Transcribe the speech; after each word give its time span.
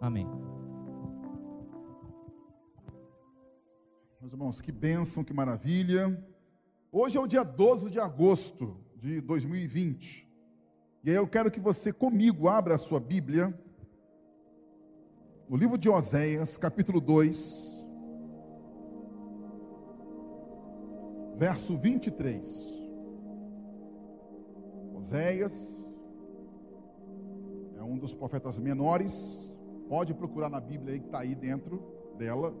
Amém. 0.00 0.28
Meus 4.20 4.32
irmãos, 4.32 4.60
que 4.60 4.70
bênção, 4.70 5.24
que 5.24 5.32
maravilha. 5.32 6.24
Hoje 6.92 7.18
é 7.18 7.20
o 7.20 7.26
dia 7.26 7.42
12 7.42 7.90
de 7.90 7.98
agosto 7.98 8.76
de 8.94 9.20
2020. 9.20 10.28
E 11.02 11.10
aí 11.10 11.16
eu 11.16 11.26
quero 11.26 11.50
que 11.50 11.58
você 11.58 11.92
comigo 11.92 12.46
abra 12.46 12.76
a 12.76 12.78
sua 12.78 13.00
Bíblia 13.00 13.52
no 15.48 15.56
livro 15.56 15.76
de 15.76 15.88
Oséias, 15.88 16.56
capítulo 16.56 17.00
2, 17.00 17.84
verso 21.36 21.76
23. 21.76 22.46
Oséias 24.94 25.76
é 27.76 27.82
um 27.82 27.98
dos 27.98 28.14
profetas 28.14 28.60
menores. 28.60 29.47
Pode 29.88 30.12
procurar 30.12 30.50
na 30.50 30.60
Bíblia 30.60 30.92
aí 30.92 31.00
que 31.00 31.06
está 31.06 31.20
aí 31.20 31.34
dentro 31.34 31.82
dela. 32.18 32.54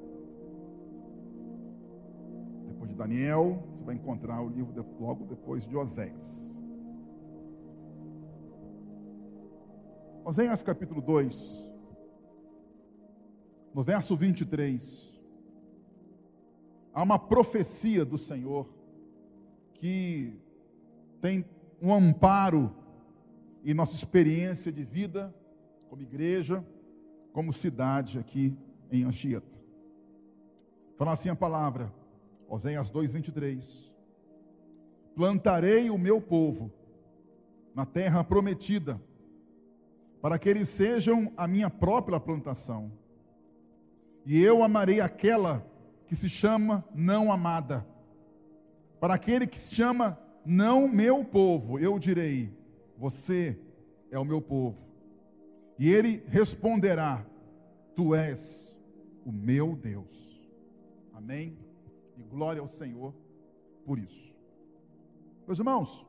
Depois 2.66 2.88
de 2.88 2.96
Daniel, 2.96 3.62
você 3.70 3.84
vai 3.84 3.96
encontrar 3.96 4.40
o 4.40 4.48
livro 4.48 4.72
de, 4.72 4.80
logo 4.98 5.26
depois 5.26 5.66
de 5.66 5.76
Oséias. 5.76 6.48
Oséias 10.24 10.62
capítulo 10.62 11.02
2, 11.02 11.64
no 13.74 13.82
verso 13.82 14.16
23, 14.16 15.06
há 16.94 17.02
uma 17.02 17.18
profecia 17.18 18.06
do 18.06 18.16
Senhor 18.16 18.68
que 19.74 20.32
tem 21.20 21.44
um 21.80 21.92
amparo 21.92 22.74
em 23.64 23.74
nossa 23.74 23.94
experiência 23.94 24.72
de 24.72 24.82
vida 24.82 25.34
como 25.88 26.02
igreja, 26.02 26.64
como 27.38 27.52
cidade 27.52 28.18
aqui 28.18 28.52
em 28.90 29.04
Anchieta. 29.04 29.46
Fala 30.96 31.12
assim 31.12 31.28
a 31.28 31.36
palavra, 31.36 31.94
Oséias 32.48 32.90
2:23. 32.90 33.92
Plantarei 35.14 35.88
o 35.88 35.96
meu 35.96 36.20
povo 36.20 36.68
na 37.76 37.86
terra 37.86 38.24
prometida, 38.24 39.00
para 40.20 40.36
que 40.36 40.48
eles 40.48 40.68
sejam 40.68 41.32
a 41.36 41.46
minha 41.46 41.70
própria 41.70 42.18
plantação. 42.18 42.90
E 44.26 44.42
eu 44.42 44.64
amarei 44.64 45.00
aquela 45.00 45.64
que 46.08 46.16
se 46.16 46.28
chama 46.28 46.84
não 46.92 47.30
amada. 47.30 47.86
Para 48.98 49.14
aquele 49.14 49.46
que 49.46 49.60
se 49.60 49.76
chama 49.76 50.18
não 50.44 50.88
meu 50.88 51.24
povo, 51.24 51.78
eu 51.78 52.00
direi: 52.00 52.52
Você 52.98 53.56
é 54.10 54.18
o 54.18 54.24
meu 54.24 54.42
povo. 54.42 54.87
E 55.78 55.88
ele 55.88 56.22
responderá: 56.26 57.24
Tu 57.94 58.14
és 58.14 58.76
o 59.24 59.30
meu 59.30 59.76
Deus. 59.76 60.50
Amém? 61.14 61.56
E 62.16 62.22
glória 62.22 62.60
ao 62.60 62.68
Senhor 62.68 63.14
por 63.84 63.98
isso. 63.98 64.34
Meus 65.46 65.58
irmãos, 65.58 66.04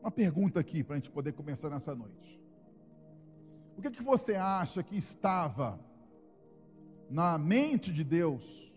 uma 0.00 0.10
pergunta 0.10 0.60
aqui 0.60 0.84
para 0.84 0.96
a 0.96 0.98
gente 0.98 1.10
poder 1.10 1.32
começar 1.32 1.68
nessa 1.68 1.94
noite. 1.94 2.40
O 3.76 3.82
que, 3.82 3.90
que 3.90 4.02
você 4.02 4.34
acha 4.34 4.82
que 4.82 4.96
estava 4.96 5.80
na 7.10 7.36
mente 7.38 7.92
de 7.92 8.04
Deus 8.04 8.72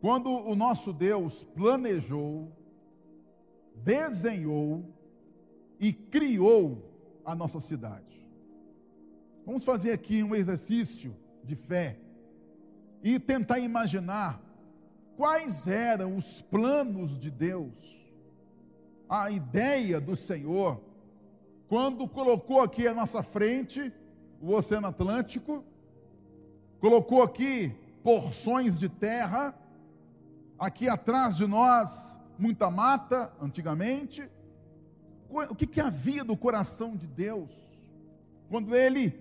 quando 0.00 0.30
o 0.30 0.56
nosso 0.56 0.92
Deus 0.92 1.44
planejou, 1.54 2.50
desenhou 3.76 4.84
e 5.78 5.92
criou 5.92 6.91
a 7.24 7.34
nossa 7.34 7.60
cidade? 7.60 8.26
Vamos 9.44 9.64
fazer 9.64 9.92
aqui 9.92 10.22
um 10.22 10.34
exercício 10.34 11.16
de 11.44 11.56
fé 11.56 11.98
e 13.02 13.18
tentar 13.18 13.58
imaginar 13.58 14.40
quais 15.16 15.66
eram 15.66 16.16
os 16.16 16.40
planos 16.40 17.18
de 17.18 17.30
Deus, 17.30 17.74
a 19.08 19.30
ideia 19.30 20.00
do 20.00 20.16
Senhor 20.16 20.80
quando 21.72 22.06
colocou 22.06 22.60
aqui 22.60 22.86
à 22.86 22.92
nossa 22.92 23.22
frente 23.22 23.90
o 24.42 24.52
Oceano 24.52 24.88
Atlântico, 24.88 25.64
colocou 26.78 27.22
aqui 27.22 27.74
porções 28.02 28.78
de 28.78 28.90
terra, 28.90 29.54
aqui 30.58 30.86
atrás 30.86 31.34
de 31.34 31.46
nós 31.46 32.20
muita 32.38 32.70
mata, 32.70 33.32
antigamente. 33.40 34.28
O 35.50 35.54
que, 35.54 35.66
que 35.66 35.80
havia 35.80 36.22
do 36.22 36.36
coração 36.36 36.94
de 36.94 37.06
Deus 37.06 37.50
quando 38.50 38.76
Ele 38.76 39.18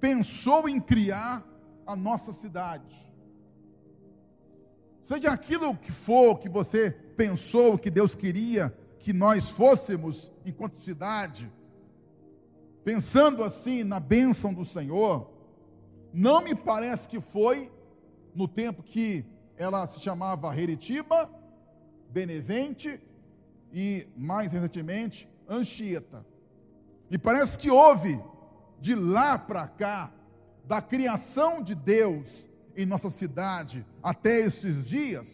pensou 0.00 0.68
em 0.68 0.80
criar 0.80 1.46
a 1.86 1.94
nossa 1.94 2.32
cidade? 2.32 2.92
Seja 5.00 5.30
aquilo 5.30 5.76
que 5.76 5.92
for 5.92 6.38
que 6.40 6.48
você 6.48 6.90
pensou 6.90 7.78
que 7.78 7.88
Deus 7.88 8.16
queria 8.16 8.76
que 8.98 9.12
nós 9.12 9.48
fôssemos 9.48 10.32
enquanto 10.44 10.80
cidade, 10.80 11.52
pensando 12.82 13.44
assim 13.44 13.84
na 13.84 14.00
bênção 14.00 14.52
do 14.52 14.64
Senhor, 14.64 15.30
não 16.12 16.42
me 16.42 16.54
parece 16.54 17.08
que 17.08 17.20
foi 17.20 17.70
no 18.34 18.48
tempo 18.48 18.82
que 18.82 19.24
ela 19.56 19.86
se 19.86 20.00
chamava 20.00 20.58
Heritiba, 20.58 21.30
Benevente 22.10 23.00
e 23.72 24.06
mais 24.16 24.50
recentemente 24.50 25.28
Anchieta. 25.48 26.24
E 27.10 27.18
parece 27.18 27.58
que 27.58 27.70
houve 27.70 28.20
de 28.80 28.94
lá 28.94 29.38
para 29.38 29.66
cá, 29.66 30.12
da 30.64 30.80
criação 30.80 31.62
de 31.62 31.74
Deus 31.74 32.48
em 32.76 32.84
nossa 32.86 33.10
cidade 33.10 33.86
até 34.02 34.40
esses 34.40 34.84
dias, 34.84 35.28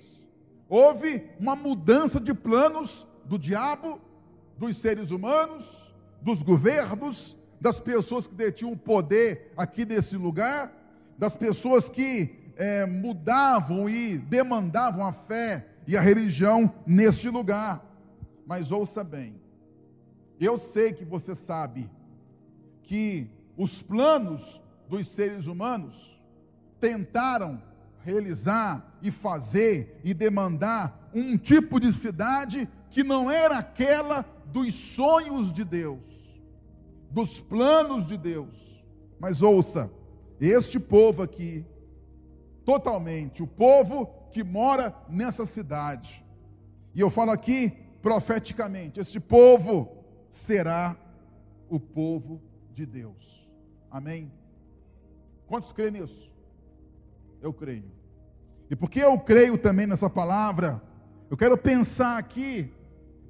houve 0.69 1.31
uma 1.38 1.56
mudança 1.56 2.21
de 2.21 2.34
planos 2.34 3.06
do 3.25 3.38
diabo, 3.38 4.00
dos 4.56 4.76
seres 4.76 5.10
humanos, 5.10 5.93
dos 6.21 6.42
governos, 6.42 7.37
das 7.60 7.81
pessoas 7.81 8.27
que 8.27 8.34
detinham 8.34 8.77
poder 8.77 9.53
aqui 9.56 9.84
nesse 9.84 10.16
lugar, 10.16 10.72
das 11.19 11.37
pessoas 11.37 11.88
que 11.88 12.53
é, 12.56 12.87
mudavam 12.87 13.88
e 13.88 14.19
demandavam 14.19 15.06
a 15.06 15.12
fé 15.12 15.66
e 15.87 15.97
a 15.97 16.00
religião 16.00 16.72
neste 16.87 17.28
lugar. 17.28 17.84
Mas 18.47 18.71
ouça 18.71 19.03
bem, 19.03 19.34
eu 20.40 20.58
sei 20.58 20.92
que 20.92 21.04
você 21.04 21.34
sabe 21.34 21.90
que 22.82 23.30
os 23.56 23.82
planos 23.82 24.60
dos 24.88 25.08
seres 25.08 25.46
humanos 25.46 26.18
tentaram 26.80 27.62
realizar 28.02 28.98
e 29.02 29.10
fazer 29.10 30.00
e 30.02 30.14
demandar 30.14 31.10
um 31.14 31.36
tipo 31.36 31.78
de 31.78 31.92
cidade 31.92 32.68
que 32.88 33.04
não 33.04 33.30
era 33.30 33.58
aquela 33.58 34.24
dos 34.46 34.74
sonhos 34.74 35.52
de 35.52 35.62
Deus 35.62 36.10
dos 37.10 37.40
planos 37.40 38.06
de 38.06 38.16
Deus. 38.16 38.82
Mas 39.18 39.42
ouça, 39.42 39.90
este 40.40 40.78
povo 40.78 41.22
aqui, 41.22 41.66
totalmente, 42.64 43.42
o 43.42 43.46
povo 43.46 44.06
que 44.30 44.44
mora 44.44 44.94
nessa 45.08 45.44
cidade, 45.44 46.24
e 46.94 47.00
eu 47.00 47.10
falo 47.10 47.32
aqui 47.32 47.70
profeticamente: 48.00 49.00
este 49.00 49.18
povo 49.18 49.99
será 50.30 50.96
o 51.68 51.78
povo 51.78 52.41
de 52.72 52.86
Deus. 52.86 53.48
Amém? 53.91 54.32
Quantos 55.46 55.72
creem 55.72 55.92
nisso? 55.92 56.30
Eu 57.42 57.52
creio. 57.52 57.91
E 58.70 58.76
porque 58.76 59.00
eu 59.00 59.18
creio 59.18 59.58
também 59.58 59.86
nessa 59.86 60.08
palavra, 60.08 60.80
eu 61.28 61.36
quero 61.36 61.58
pensar 61.58 62.18
aqui 62.18 62.72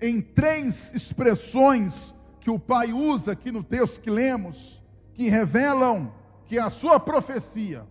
em 0.01 0.21
três 0.21 0.93
expressões 0.95 2.15
que 2.41 2.51
o 2.51 2.59
pai 2.59 2.93
usa 2.93 3.33
aqui 3.33 3.51
no 3.51 3.63
texto 3.63 4.01
que 4.01 4.11
lemos, 4.11 4.83
que 5.15 5.29
revelam 5.29 6.13
que 6.47 6.59
a 6.59 6.71
sua 6.71 6.99
profecia, 6.99 7.87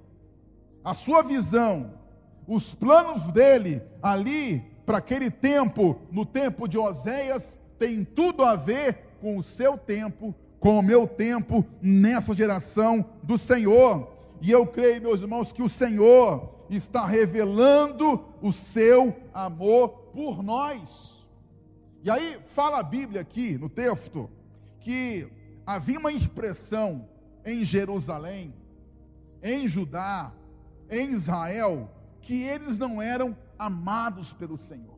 a 0.83 0.93
sua 0.93 1.23
visão, 1.23 1.93
os 2.47 2.73
planos 2.73 3.31
dele 3.31 3.81
ali 4.01 4.59
para 4.85 4.97
aquele 4.97 5.29
tempo, 5.29 6.01
no 6.11 6.25
tempo 6.25 6.67
de 6.67 6.77
Oséias, 6.77 7.58
tem 7.79 8.03
tudo 8.03 8.43
a 8.43 8.55
ver 8.55 8.95
com 9.21 9.37
o 9.37 9.43
seu 9.43 9.77
tempo, 9.77 10.35
com 10.59 10.77
o 10.77 10.83
meu 10.83 11.07
tempo 11.07 11.65
nessa 11.81 12.35
geração 12.35 13.05
do 13.23 13.37
Senhor. 13.37 14.13
E 14.41 14.51
eu 14.51 14.67
creio, 14.67 15.01
meus 15.01 15.21
irmãos, 15.21 15.51
que 15.51 15.63
o 15.63 15.69
Senhor 15.69 16.67
está 16.69 17.05
revelando 17.05 18.23
o 18.41 18.51
seu 18.51 19.15
amor 19.33 19.89
por 20.13 20.43
nós. 20.43 21.25
E 22.03 22.11
aí 22.11 22.39
fala 22.47 22.79
a 22.79 22.83
Bíblia 22.83 23.21
aqui 23.21 23.57
no 23.57 23.69
texto 23.69 24.29
que 24.79 25.27
havia 25.65 25.99
uma 25.99 26.11
expressão 26.11 27.07
em 27.45 27.65
Jerusalém, 27.65 28.53
em 29.41 29.67
Judá, 29.67 30.31
em 30.89 31.11
Israel, 31.11 31.89
que 32.21 32.43
eles 32.43 32.77
não 32.77 33.01
eram 33.01 33.35
amados 33.57 34.33
pelo 34.33 34.57
Senhor. 34.57 34.97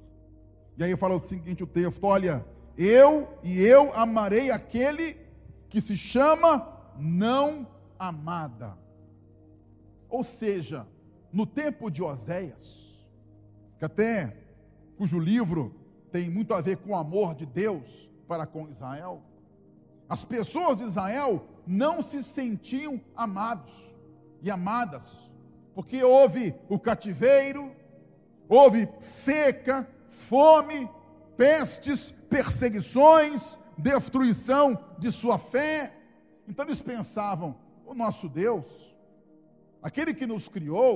E 0.78 0.84
aí 0.84 0.96
fala 0.96 1.16
o 1.16 1.24
seguinte: 1.24 1.64
o 1.64 1.68
texto, 1.68 2.04
olha, 2.04 2.46
eu 2.84 3.38
e 3.44 3.60
eu 3.60 3.94
amarei 3.94 4.52
aquele 4.52 5.18
que 5.70 5.82
se 5.82 5.96
chama 5.96 6.68
não 6.98 7.68
amada. 7.98 8.78
Ou 10.10 10.24
seja, 10.24 10.88
no 11.32 11.46
tempo 11.46 11.90
de 11.90 12.04
Oséias, 12.04 12.82
que 13.78 13.86
até 13.86 14.36
cujo 14.98 15.20
livro 15.20 15.74
tem 16.12 16.30
muito 16.30 16.54
a 16.54 16.62
ver 16.62 16.78
com 16.78 16.92
o 16.92 16.96
amor 16.96 17.36
de 17.36 17.46
Deus 17.46 18.10
para 18.28 18.46
com 18.46 18.70
Israel, 18.70 19.22
as 20.10 20.24
pessoas 20.26 20.78
de 20.78 20.84
Israel 20.84 21.46
não 21.66 22.04
se 22.04 22.22
sentiam 22.22 23.00
amados 23.16 23.90
e 24.42 24.52
amadas, 24.52 25.04
porque 25.74 26.04
houve 26.04 26.54
o 26.68 26.78
cativeiro, 26.78 27.72
houve 28.50 28.90
seca, 29.02 29.88
fome, 30.10 30.90
pestes, 31.38 32.14
perseguições, 32.32 33.60
destruição 33.78 34.80
de 34.98 35.12
sua 35.12 35.38
fé. 35.38 35.94
Então 36.48 36.66
eles 36.66 36.82
pensavam: 36.82 37.56
o 37.86 37.94
nosso 37.94 38.30
Deus, 38.30 38.66
aquele 39.84 40.14
que 40.14 40.26
nos 40.26 40.48
criou, 40.48 40.96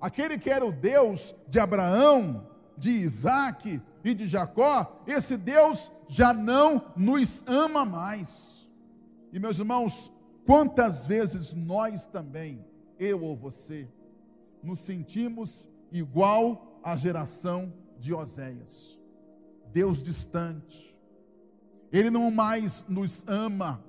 aquele 0.00 0.38
que 0.38 0.50
era 0.50 0.64
o 0.64 0.72
Deus 0.72 1.34
de 1.46 1.60
Abraão, 1.60 2.48
de 2.76 2.90
Isaac 2.90 3.80
e 4.02 4.14
de 4.14 4.26
Jacó, 4.26 5.02
esse 5.06 5.36
Deus 5.36 5.92
já 6.08 6.32
não 6.32 6.92
nos 6.96 7.44
ama 7.46 7.84
mais. 7.84 8.66
E 9.30 9.38
meus 9.38 9.58
irmãos, 9.58 10.10
quantas 10.46 11.06
vezes 11.06 11.52
nós 11.52 12.06
também, 12.06 12.64
eu 12.98 13.22
ou 13.22 13.36
você, 13.36 13.86
nos 14.62 14.80
sentimos 14.80 15.68
igual 15.92 16.80
à 16.82 16.96
geração 16.96 17.72
de 17.98 18.14
Oséias. 18.14 18.99
Deus 19.72 20.02
distante. 20.02 20.96
Ele 21.92 22.10
não 22.10 22.30
mais 22.30 22.84
nos 22.88 23.24
ama. 23.26 23.82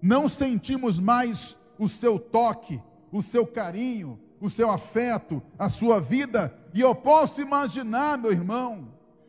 Não 0.00 0.28
sentimos 0.28 0.98
mais 0.98 1.56
o 1.78 1.88
seu 1.88 2.18
toque, 2.18 2.80
o 3.10 3.22
seu 3.22 3.46
carinho, 3.46 4.18
o 4.40 4.48
seu 4.48 4.70
afeto, 4.70 5.42
a 5.58 5.68
sua 5.68 6.00
vida. 6.00 6.56
E 6.72 6.80
eu 6.80 6.94
posso 6.94 7.40
imaginar, 7.40 8.18
meu 8.18 8.32
irmão, 8.32 8.88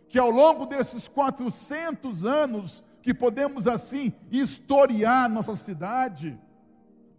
que 0.09 0.19
ao 0.19 0.29
longo 0.29 0.65
desses 0.65 1.07
400 1.07 2.25
anos 2.25 2.83
que 3.01 3.13
podemos 3.13 3.67
assim 3.67 4.13
historiar 4.31 5.29
nossa 5.29 5.55
cidade, 5.55 6.37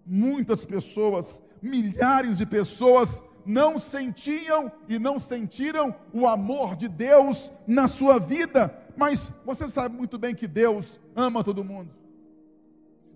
muitas 0.04 0.64
pessoas, 0.64 1.42
milhares 1.62 2.38
de 2.38 2.46
pessoas 2.46 3.22
não 3.48 3.78
sentiam 3.78 4.70
e 4.88 4.98
não 4.98 5.18
sentiram 5.18 5.94
o 6.12 6.26
amor 6.26 6.76
de 6.76 6.86
Deus 6.86 7.50
na 7.66 7.88
sua 7.88 8.20
vida, 8.20 8.72
mas 8.96 9.32
você 9.44 9.68
sabe 9.68 9.96
muito 9.96 10.18
bem 10.18 10.34
que 10.34 10.46
Deus 10.46 11.00
ama 11.16 11.42
todo 11.42 11.64
mundo. 11.64 11.90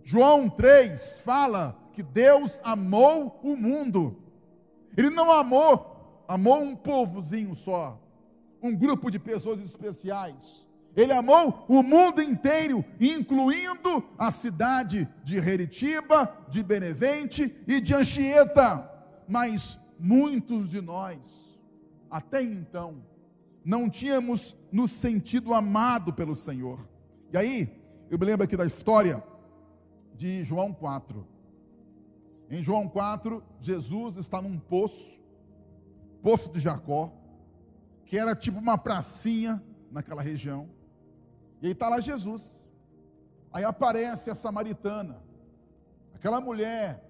João 0.03 0.49
3 0.49 1.19
fala 1.19 1.79
que 1.93 2.03
Deus 2.03 2.61
amou 2.65 3.39
o 3.43 3.55
mundo. 3.55 4.17
Ele 4.97 5.11
não 5.11 5.31
amou, 5.31 6.25
amou 6.27 6.63
um 6.63 6.75
povozinho 6.75 7.55
só 7.55 8.03
um 8.63 8.75
grupo 8.75 9.11
de 9.11 9.19
pessoas 9.19 9.61
especiais. 9.61 10.63
Ele 10.95 11.13
amou 11.13 11.65
o 11.69 11.83
mundo 11.83 12.23
inteiro, 12.23 12.85
incluindo 13.01 14.05
a 14.17 14.31
cidade 14.31 15.09
de 15.25 15.37
Heritiba, 15.37 16.33
de 16.49 16.63
Benevente 16.63 17.57
e 17.67 17.81
de 17.81 17.95
Anchieta. 17.95 18.89
Mas 19.27 19.79
muitos 20.03 20.69
de 20.69 20.81
nós, 20.81 21.19
até 22.11 22.43
então, 22.43 23.05
não 23.65 23.89
tínhamos 23.89 24.57
nos 24.73 24.91
sentido 24.91 25.55
amado 25.55 26.13
pelo 26.13 26.35
Senhor. 26.35 26.81
E 27.33 27.39
aí, 27.39 27.81
eu 28.11 28.19
me 28.19 28.27
lembro 28.27 28.45
aqui 28.45 28.57
da 28.57 28.67
história 28.67 29.23
de 30.13 30.43
João 30.43 30.73
4. 30.73 31.25
Em 32.51 32.65
João 32.65 32.89
4, 32.89 33.43
Jesus 33.61 34.17
está 34.17 34.43
num 34.43 34.59
poço, 34.59 35.21
poço 36.21 36.51
de 36.51 36.59
Jacó, 36.59 37.13
que 38.05 38.19
era 38.19 38.35
tipo 38.35 38.59
uma 38.59 38.77
pracinha 38.77 39.63
naquela 39.91 40.21
região. 40.21 40.69
E 41.63 41.67
aí 41.67 41.73
está 41.73 41.89
lá 41.89 42.01
Jesus. 42.01 42.43
Aí 43.53 43.65
aparece 43.65 44.31
a 44.31 44.35
samaritana, 44.35 45.23
aquela 46.13 46.41
mulher 46.41 47.09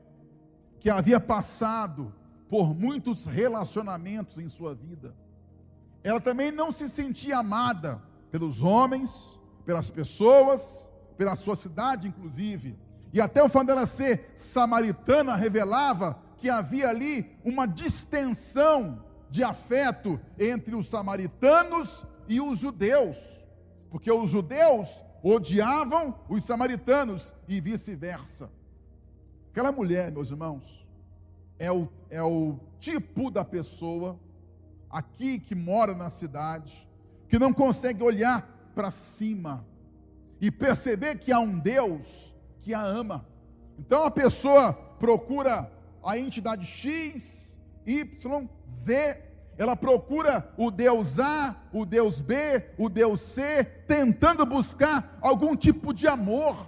que 0.78 0.90
havia 0.90 1.18
passado 1.18 2.12
por 2.52 2.74
muitos 2.74 3.24
relacionamentos 3.24 4.36
em 4.36 4.46
sua 4.46 4.74
vida. 4.74 5.16
Ela 6.04 6.20
também 6.20 6.50
não 6.52 6.70
se 6.70 6.86
sentia 6.86 7.38
amada 7.38 8.02
pelos 8.30 8.62
homens, 8.62 9.10
pelas 9.64 9.88
pessoas, 9.88 10.86
pela 11.16 11.34
sua 11.34 11.56
cidade, 11.56 12.06
inclusive. 12.06 12.78
E 13.10 13.22
até 13.22 13.42
o 13.42 13.48
fato 13.48 13.68
dela 13.68 13.86
ser 13.86 14.34
samaritana 14.36 15.34
revelava 15.34 16.18
que 16.36 16.50
havia 16.50 16.90
ali 16.90 17.34
uma 17.42 17.66
distensão 17.66 19.02
de 19.30 19.42
afeto 19.42 20.20
entre 20.38 20.74
os 20.74 20.90
samaritanos 20.90 22.06
e 22.28 22.38
os 22.38 22.58
judeus, 22.58 23.16
porque 23.90 24.12
os 24.12 24.28
judeus 24.28 25.02
odiavam 25.22 26.20
os 26.28 26.44
samaritanos 26.44 27.34
e 27.48 27.62
vice-versa. 27.62 28.50
Aquela 29.50 29.72
mulher, 29.72 30.12
meus 30.12 30.30
irmãos, 30.30 30.82
é 31.62 31.70
o, 31.70 31.88
é 32.10 32.20
o 32.20 32.58
tipo 32.80 33.30
da 33.30 33.44
pessoa 33.44 34.18
aqui 34.90 35.38
que 35.38 35.54
mora 35.54 35.94
na 35.94 36.10
cidade, 36.10 36.88
que 37.28 37.38
não 37.38 37.52
consegue 37.52 38.02
olhar 38.02 38.42
para 38.74 38.90
cima 38.90 39.64
e 40.40 40.50
perceber 40.50 41.20
que 41.20 41.30
há 41.30 41.38
um 41.38 41.56
Deus 41.60 42.34
que 42.58 42.74
a 42.74 42.84
ama. 42.84 43.24
Então 43.78 44.04
a 44.04 44.10
pessoa 44.10 44.72
procura 44.72 45.70
a 46.02 46.18
entidade 46.18 46.66
X, 46.66 47.54
Y, 47.86 48.48
Z, 48.68 49.22
ela 49.56 49.76
procura 49.76 50.52
o 50.56 50.68
Deus 50.68 51.20
A, 51.20 51.54
o 51.72 51.86
Deus 51.86 52.20
B, 52.20 52.34
o 52.76 52.88
Deus 52.88 53.20
C, 53.20 53.62
tentando 53.86 54.44
buscar 54.44 55.16
algum 55.20 55.54
tipo 55.54 55.94
de 55.94 56.08
amor, 56.08 56.66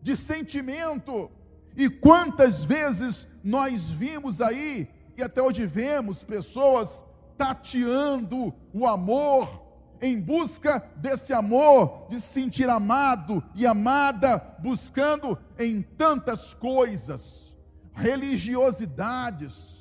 de 0.00 0.16
sentimento. 0.16 1.32
E 1.76 1.90
quantas 1.90 2.64
vezes 2.64 3.26
nós 3.44 3.90
vimos 3.90 4.40
aí, 4.40 4.88
e 5.18 5.22
até 5.22 5.42
hoje 5.42 5.66
vemos, 5.66 6.24
pessoas 6.24 7.04
tateando 7.36 8.54
o 8.72 8.86
amor, 8.86 9.62
em 10.00 10.18
busca 10.18 10.82
desse 10.96 11.32
amor, 11.32 12.06
de 12.08 12.20
se 12.20 12.28
sentir 12.28 12.70
amado 12.70 13.44
e 13.54 13.66
amada, 13.66 14.38
buscando 14.60 15.38
em 15.58 15.82
tantas 15.82 16.54
coisas, 16.54 17.54
religiosidades, 17.92 19.74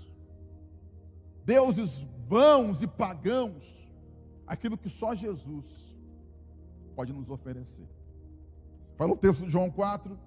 deuses 1.46 2.05
vãos 2.27 2.82
e 2.82 2.88
pagãos, 2.88 3.63
aquilo 4.46 4.77
que 4.77 4.89
só 4.89 5.15
Jesus 5.15 5.65
pode 6.96 7.13
nos 7.13 7.29
oferecer. 7.29 7.88
Fala 8.98 9.13
o 9.13 9.17
texto 9.17 9.46
de 9.46 9.51
João 9.51 9.70
4 9.72 10.20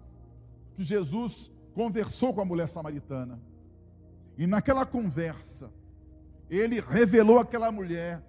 que 0.74 0.82
Jesus 0.82 1.50
conversou 1.76 2.32
com 2.32 2.40
a 2.40 2.44
mulher 2.44 2.68
samaritana. 2.68 3.38
E 4.38 4.46
naquela 4.46 4.86
conversa, 4.86 5.70
ele 6.48 6.80
revelou 6.80 7.38
àquela 7.38 7.70
mulher 7.70 8.22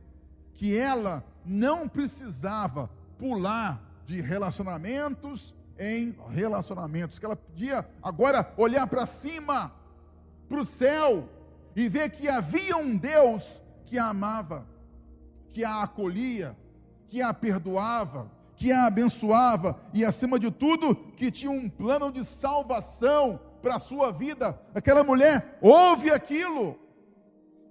que 0.54 0.78
ela 0.78 1.24
não 1.46 1.88
precisava 1.88 2.90
pular 3.18 3.82
de 4.06 4.20
relacionamentos 4.20 5.56
em 5.80 6.14
relacionamentos, 6.30 7.18
que 7.18 7.26
ela 7.26 7.38
podia 7.38 7.88
agora 8.04 8.54
olhar 8.58 8.86
para 8.86 9.06
cima, 9.06 9.72
para 10.50 10.60
o 10.60 10.66
céu, 10.66 11.30
e 11.74 11.88
ver 11.88 12.10
que 12.10 12.28
havia 12.28 12.76
um 12.76 12.98
Deus 12.98 13.62
que 13.86 13.98
a 13.98 14.10
amava, 14.10 14.68
que 15.54 15.64
a 15.64 15.84
acolhia, 15.84 16.58
que 17.08 17.22
a 17.22 17.34
perdoava, 17.34 18.30
que 18.58 18.72
a 18.72 18.88
abençoava 18.88 19.80
e, 19.94 20.04
acima 20.04 20.40
de 20.40 20.50
tudo, 20.50 20.96
que 20.96 21.30
tinha 21.30 21.52
um 21.52 21.70
plano 21.70 22.12
de 22.12 22.26
salvação 22.26 23.40
para 23.62 23.76
a 23.76 23.80
sua 23.80 24.12
vida. 24.12 24.60
Aquela 24.74 25.04
mulher 25.04 25.58
ouve 25.62 26.12
aquilo, 26.12 26.78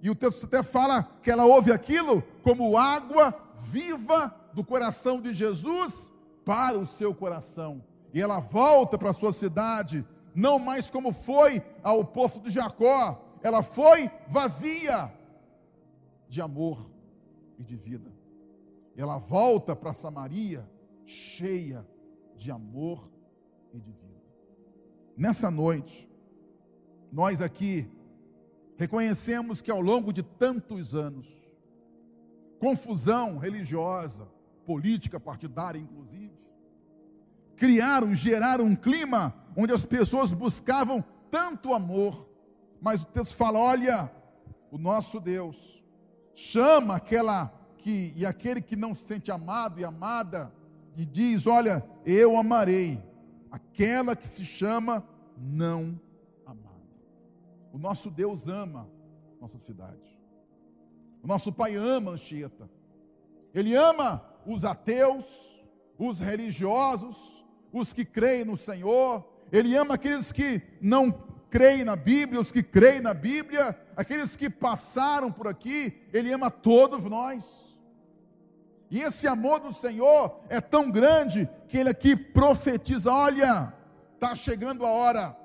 e 0.01 0.09
o 0.09 0.15
texto 0.15 0.45
até 0.45 0.63
fala 0.63 1.03
que 1.21 1.29
ela 1.29 1.45
ouve 1.45 1.71
aquilo 1.73 2.23
como 2.41 2.77
água 2.77 3.35
viva 3.59 4.33
do 4.53 4.63
coração 4.63 5.19
de 5.19 5.33
Jesus 5.33 6.11
para 6.45 6.77
o 6.77 6.87
seu 6.87 7.13
coração. 7.13 7.83
E 8.13 8.21
ela 8.21 8.39
volta 8.39 8.97
para 8.97 9.09
a 9.09 9.13
sua 9.13 9.33
cidade, 9.33 10.05
não 10.33 10.57
mais 10.57 10.89
como 10.89 11.11
foi 11.11 11.61
ao 11.83 12.05
poço 12.05 12.39
de 12.39 12.49
Jacó, 12.49 13.21
ela 13.43 13.61
foi 13.61 14.09
vazia 14.29 15.11
de 16.29 16.41
amor 16.41 16.89
e 17.59 17.63
de 17.63 17.75
vida. 17.75 18.11
Ela 18.95 19.17
volta 19.17 19.75
para 19.75 19.93
Samaria 19.93 20.65
cheia 21.07 21.87
de 22.35 22.51
amor 22.51 23.09
e 23.73 23.79
de 23.79 23.91
vida. 23.91 24.21
Nessa 25.15 25.49
noite, 25.49 26.07
nós 27.11 27.41
aqui 27.41 27.89
reconhecemos 28.75 29.61
que 29.61 29.71
ao 29.71 29.81
longo 29.81 30.11
de 30.11 30.21
tantos 30.21 30.93
anos, 30.93 31.25
confusão 32.59 33.37
religiosa, 33.37 34.27
política 34.65 35.19
partidária, 35.19 35.79
inclusive, 35.79 36.37
criaram, 37.55 38.13
geraram 38.13 38.65
um 38.65 38.75
clima 38.75 39.33
onde 39.55 39.73
as 39.73 39.85
pessoas 39.85 40.33
buscavam 40.33 41.03
tanto 41.31 41.73
amor, 41.73 42.29
mas 42.81 43.01
o 43.01 43.05
texto 43.05 43.35
fala: 43.35 43.57
olha, 43.57 44.11
o 44.69 44.77
nosso 44.77 45.19
Deus 45.19 45.81
chama 46.35 46.97
aquela 46.97 47.47
que 47.77 48.13
e 48.15 48.25
aquele 48.25 48.61
que 48.61 48.75
não 48.75 48.93
se 48.93 49.05
sente 49.05 49.31
amado 49.31 49.79
e 49.79 49.85
amada 49.85 50.51
e 50.97 51.05
diz: 51.05 51.45
olha, 51.45 51.85
eu 52.03 52.35
amarei 52.35 52.99
aquela 53.51 54.15
que 54.15 54.27
se 54.27 54.43
chama 54.43 55.07
não 55.37 55.99
amada. 56.43 56.81
O 57.71 57.77
nosso 57.77 58.09
Deus 58.09 58.47
ama 58.47 58.89
nossa 59.39 59.59
cidade. 59.59 60.19
O 61.23 61.27
nosso 61.27 61.53
Pai 61.53 61.75
ama 61.75 62.11
Anchieta. 62.11 62.67
Ele 63.53 63.75
ama 63.75 64.25
os 64.45 64.65
ateus, 64.65 65.25
os 65.99 66.19
religiosos, 66.19 67.45
os 67.71 67.93
que 67.93 68.03
creem 68.03 68.43
no 68.45 68.57
Senhor. 68.57 69.23
Ele 69.51 69.75
ama 69.75 69.93
aqueles 69.93 70.31
que 70.31 70.61
não 70.81 71.11
creem 71.49 71.83
na 71.83 71.95
Bíblia, 71.95 72.41
os 72.41 72.51
que 72.51 72.63
creem 72.63 73.01
na 73.01 73.13
Bíblia, 73.13 73.79
aqueles 73.95 74.35
que 74.35 74.49
passaram 74.49 75.31
por 75.31 75.47
aqui. 75.47 76.01
Ele 76.11 76.31
ama 76.33 76.49
todos 76.49 77.05
nós. 77.05 77.66
E 78.89 79.01
esse 79.01 79.27
amor 79.27 79.59
do 79.59 79.73
Senhor 79.73 80.39
é 80.49 80.61
tão 80.61 80.89
grande 80.89 81.49
que 81.67 81.77
ele 81.77 81.89
aqui 81.89 82.15
profetiza: 82.15 83.11
olha, 83.11 83.73
está 84.13 84.33
chegando 84.33 84.85
a 84.85 84.89
hora 84.89 85.37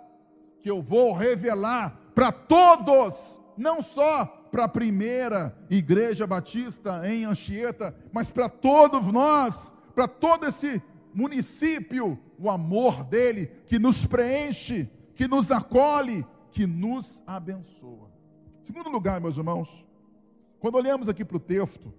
que 0.61 0.70
eu 0.70 0.80
vou 0.80 1.12
revelar 1.12 1.99
para 2.14 2.30
todos, 2.30 3.40
não 3.56 3.82
só 3.82 4.25
para 4.50 4.64
a 4.64 4.68
primeira 4.68 5.56
igreja 5.68 6.26
batista 6.26 7.02
em 7.08 7.25
Anchieta, 7.25 7.94
mas 8.12 8.30
para 8.30 8.49
todos 8.49 9.06
nós, 9.06 9.72
para 9.94 10.06
todo 10.06 10.46
esse 10.46 10.80
município, 11.12 12.18
o 12.38 12.50
amor 12.50 13.02
dele 13.04 13.46
que 13.66 13.78
nos 13.78 14.06
preenche, 14.06 14.88
que 15.14 15.26
nos 15.26 15.50
acolhe, 15.50 16.25
que 16.50 16.66
nos 16.66 17.22
abençoa. 17.26 18.11
Segundo 18.62 18.88
lugar, 18.90 19.20
meus 19.20 19.37
irmãos, 19.37 19.84
quando 20.61 20.76
olhamos 20.76 21.08
aqui 21.08 21.25
para 21.25 21.37
o 21.37 21.40
texto, 21.40 21.92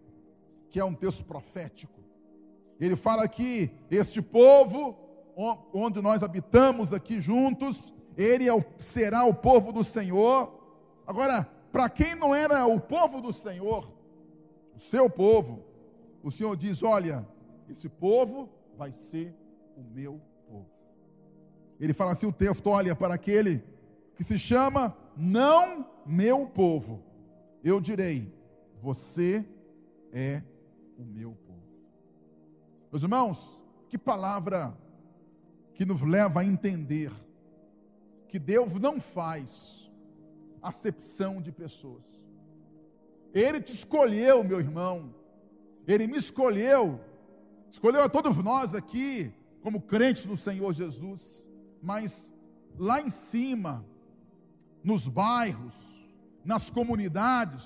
que 0.73 0.79
é 0.79 0.83
um 0.83 0.95
texto 0.95 1.23
profético, 1.23 2.01
ele 2.79 2.95
fala 2.95 3.27
que 3.27 3.69
este 3.91 4.23
povo, 4.23 4.97
onde 5.71 6.01
nós 6.01 6.23
habitamos 6.23 6.91
aqui 6.91 7.21
juntos, 7.21 7.93
ele 8.17 8.49
é 8.49 8.65
será 8.79 9.23
o 9.23 9.35
povo 9.35 9.71
do 9.71 9.83
Senhor. 9.83 10.51
Agora, 11.05 11.47
para 11.71 11.87
quem 11.89 12.15
não 12.15 12.33
era 12.33 12.65
o 12.65 12.79
povo 12.79 13.21
do 13.21 13.31
Senhor, 13.31 13.87
o 14.75 14.79
seu 14.79 15.07
povo, 15.07 15.63
o 16.23 16.31
Senhor 16.31 16.57
diz: 16.57 16.81
Olha, 16.81 17.23
esse 17.69 17.87
povo 17.87 18.49
vai 18.75 18.91
ser 18.91 19.31
o 19.77 19.83
meu 19.83 20.19
povo. 20.49 20.71
Ele 21.79 21.93
fala 21.93 22.13
assim: 22.13 22.25
o 22.25 22.33
texto, 22.33 22.65
olha, 22.65 22.95
para 22.95 23.13
aquele 23.13 23.63
que 24.15 24.23
se 24.23 24.39
chama 24.39 24.97
não 25.15 25.87
meu 26.03 26.47
povo, 26.47 26.99
eu 27.63 27.79
direi: 27.79 28.33
Você 28.81 29.45
é 30.11 30.41
o 31.03 31.05
meu 31.05 31.31
povo. 31.45 31.62
Meus 32.91 33.03
irmãos, 33.03 33.62
que 33.89 33.98
palavra 33.98 34.75
que 35.74 35.86
nos 35.86 36.01
leva 36.01 36.39
a 36.39 36.45
entender 36.45 37.12
que 38.27 38.39
Deus 38.39 38.74
não 38.79 39.00
faz 39.00 39.91
acepção 40.62 41.41
de 41.41 41.51
pessoas. 41.51 42.19
Ele 43.33 43.60
te 43.62 43.74
escolheu, 43.74 44.43
meu 44.43 44.60
irmão. 44.60 45.13
Ele 45.88 46.07
me 46.07 46.17
escolheu. 46.17 47.00
Escolheu 47.69 48.03
a 48.03 48.10
todos 48.10 48.38
nós 48.38 48.74
aqui, 48.74 49.33
como 49.62 49.81
crentes 49.81 50.25
do 50.25 50.38
Senhor 50.38 50.72
Jesus. 50.74 51.48
Mas 51.81 52.31
lá 52.77 53.01
em 53.01 53.10
cima, 53.10 53.86
nos 54.83 55.07
bairros, 55.07 55.75
nas 56.45 56.69
comunidades, 56.69 57.63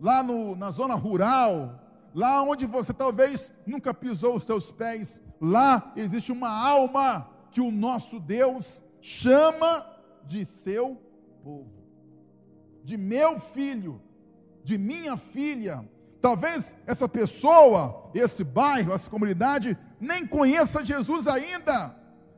lá 0.00 0.22
no, 0.22 0.56
na 0.56 0.70
zona 0.70 0.94
rural, 0.94 1.83
lá 2.14 2.42
onde 2.42 2.64
você 2.64 2.92
talvez 2.92 3.52
nunca 3.66 3.92
pisou 3.92 4.36
os 4.36 4.44
seus 4.44 4.70
pés, 4.70 5.20
lá 5.40 5.92
existe 5.96 6.30
uma 6.30 6.48
alma 6.48 7.28
que 7.50 7.60
o 7.60 7.72
nosso 7.72 8.20
Deus 8.20 8.80
chama 9.00 9.84
de 10.24 10.46
seu 10.46 10.96
povo, 11.42 11.72
de 12.84 12.96
meu 12.96 13.40
filho, 13.40 14.00
de 14.62 14.78
minha 14.78 15.16
filha. 15.16 15.86
Talvez 16.20 16.74
essa 16.86 17.08
pessoa, 17.08 18.10
esse 18.14 18.44
bairro, 18.44 18.94
essa 18.94 19.10
comunidade, 19.10 19.76
nem 20.00 20.26
conheça 20.26 20.84
Jesus 20.84 21.26
ainda, 21.26 21.94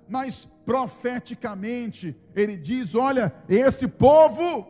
mas 0.09 0.49
profeticamente 0.65 2.17
ele 2.35 2.57
diz: 2.57 2.95
Olha, 2.95 3.33
esse 3.49 3.87
povo 3.87 4.67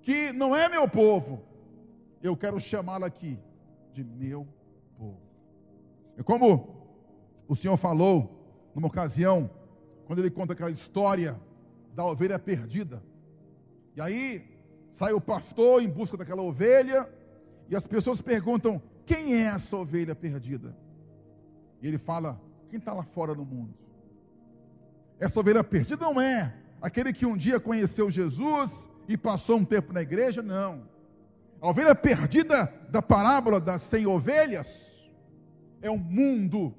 que 0.00 0.32
não 0.32 0.56
é 0.56 0.68
meu 0.68 0.88
povo, 0.88 1.42
eu 2.22 2.34
quero 2.34 2.58
chamá-lo 2.58 3.04
aqui 3.04 3.38
de 3.92 4.04
meu 4.04 4.46
povo. 4.96 5.20
É 6.16 6.22
como 6.22 6.84
o 7.48 7.56
Senhor 7.56 7.76
falou 7.76 8.70
numa 8.74 8.88
ocasião 8.88 9.50
quando 10.06 10.20
ele 10.20 10.30
conta 10.30 10.52
aquela 10.52 10.70
história 10.70 11.40
da 11.94 12.04
ovelha 12.04 12.38
perdida. 12.38 13.02
E 13.96 14.00
aí 14.00 14.44
sai 14.90 15.12
o 15.12 15.20
pastor 15.20 15.82
em 15.82 15.88
busca 15.88 16.16
daquela 16.16 16.42
ovelha, 16.42 17.08
e 17.68 17.76
as 17.76 17.86
pessoas 17.86 18.20
perguntam: 18.20 18.82
quem 19.06 19.34
é 19.34 19.42
essa 19.42 19.76
ovelha 19.76 20.14
perdida? 20.14 20.76
E 21.80 21.88
ele 21.88 21.98
fala: 21.98 22.40
quem 22.68 22.78
está 22.78 22.92
lá 22.92 23.02
fora 23.02 23.34
no 23.34 23.44
mundo? 23.44 23.74
Essa 25.18 25.40
ovelha 25.40 25.62
perdida 25.62 26.04
não 26.04 26.20
é 26.20 26.54
aquele 26.80 27.12
que 27.12 27.26
um 27.26 27.36
dia 27.36 27.60
conheceu 27.60 28.10
Jesus 28.10 28.88
e 29.06 29.16
passou 29.16 29.58
um 29.58 29.64
tempo 29.64 29.92
na 29.92 30.02
igreja, 30.02 30.42
não. 30.42 30.88
A 31.60 31.68
ovelha 31.68 31.94
perdida 31.94 32.72
da 32.88 33.02
parábola 33.02 33.60
das 33.60 33.82
cem 33.82 34.06
ovelhas 34.06 34.90
é 35.82 35.90
um 35.90 35.98
mundo 35.98 36.74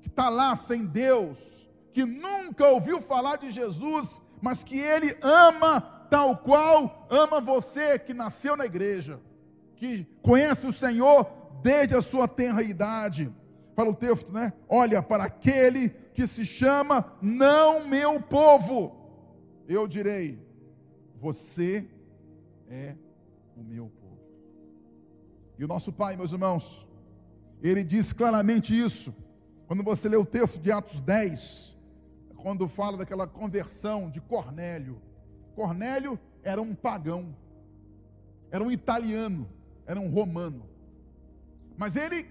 que 0.00 0.08
está 0.08 0.28
lá 0.28 0.54
sem 0.54 0.86
Deus, 0.86 1.38
que 1.92 2.04
nunca 2.04 2.68
ouviu 2.68 3.00
falar 3.00 3.36
de 3.36 3.50
Jesus, 3.50 4.22
mas 4.40 4.62
que 4.62 4.78
ele 4.78 5.16
ama 5.20 5.80
tal 6.08 6.36
qual 6.36 7.06
ama 7.10 7.40
você 7.40 7.98
que 7.98 8.14
nasceu 8.14 8.56
na 8.56 8.66
igreja, 8.66 9.20
que 9.74 10.06
conhece 10.22 10.66
o 10.66 10.72
Senhor 10.72 11.26
desde 11.60 11.96
a 11.96 12.02
sua 12.02 12.28
tenra 12.28 12.62
idade. 12.62 13.32
Fala 13.74 13.90
o 13.90 13.94
texto, 13.94 14.30
né? 14.32 14.52
Olha 14.68 15.02
para 15.02 15.24
aquele 15.24 15.90
que 16.14 16.26
se 16.26 16.46
chama 16.46 17.12
não 17.20 17.86
meu 17.86 18.20
povo. 18.20 18.96
Eu 19.68 19.86
direi: 19.86 20.38
você 21.20 21.88
é 22.68 22.94
o 23.60 23.64
meu 23.64 23.90
povo. 24.00 24.18
E 25.58 25.64
o 25.64 25.68
nosso 25.68 25.92
Pai, 25.92 26.16
meus 26.16 26.32
irmãos, 26.32 26.86
ele 27.62 27.82
diz 27.82 28.12
claramente 28.12 28.78
isso. 28.78 29.14
Quando 29.66 29.82
você 29.82 30.08
lê 30.08 30.16
o 30.16 30.24
texto 30.24 30.58
de 30.60 30.70
Atos 30.70 31.00
10, 31.00 31.76
quando 32.36 32.68
fala 32.68 32.96
daquela 32.96 33.26
conversão 33.26 34.08
de 34.08 34.20
Cornélio. 34.20 35.02
Cornélio 35.54 36.18
era 36.42 36.62
um 36.62 36.74
pagão, 36.74 37.34
era 38.50 38.62
um 38.62 38.70
italiano, 38.70 39.48
era 39.84 39.98
um 39.98 40.08
romano. 40.08 40.64
Mas 41.76 41.96
ele 41.96 42.26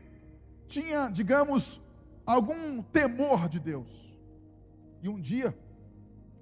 tinha, 0.66 1.10
digamos, 1.10 1.82
algum 2.26 2.82
temor 2.82 3.48
de 3.50 3.60
Deus. 3.60 4.18
E 5.04 5.10
um 5.10 5.20
dia, 5.20 5.56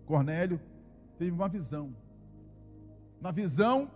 Cornélio 0.06 0.62
teve 1.18 1.32
uma 1.32 1.50
visão. 1.50 1.96
Na 3.20 3.32
visão, 3.32 3.90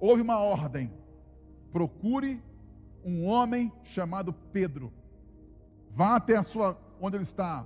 houve 0.00 0.22
uma 0.22 0.38
ordem: 0.38 0.92
procure 1.72 2.42
um 3.04 3.26
homem 3.26 3.72
chamado 3.82 4.32
Pedro. 4.32 4.92
Vá 5.94 6.16
até 6.16 6.36
a 6.36 6.42
sua 6.42 6.78
onde 7.00 7.16
ele 7.16 7.24
está, 7.24 7.64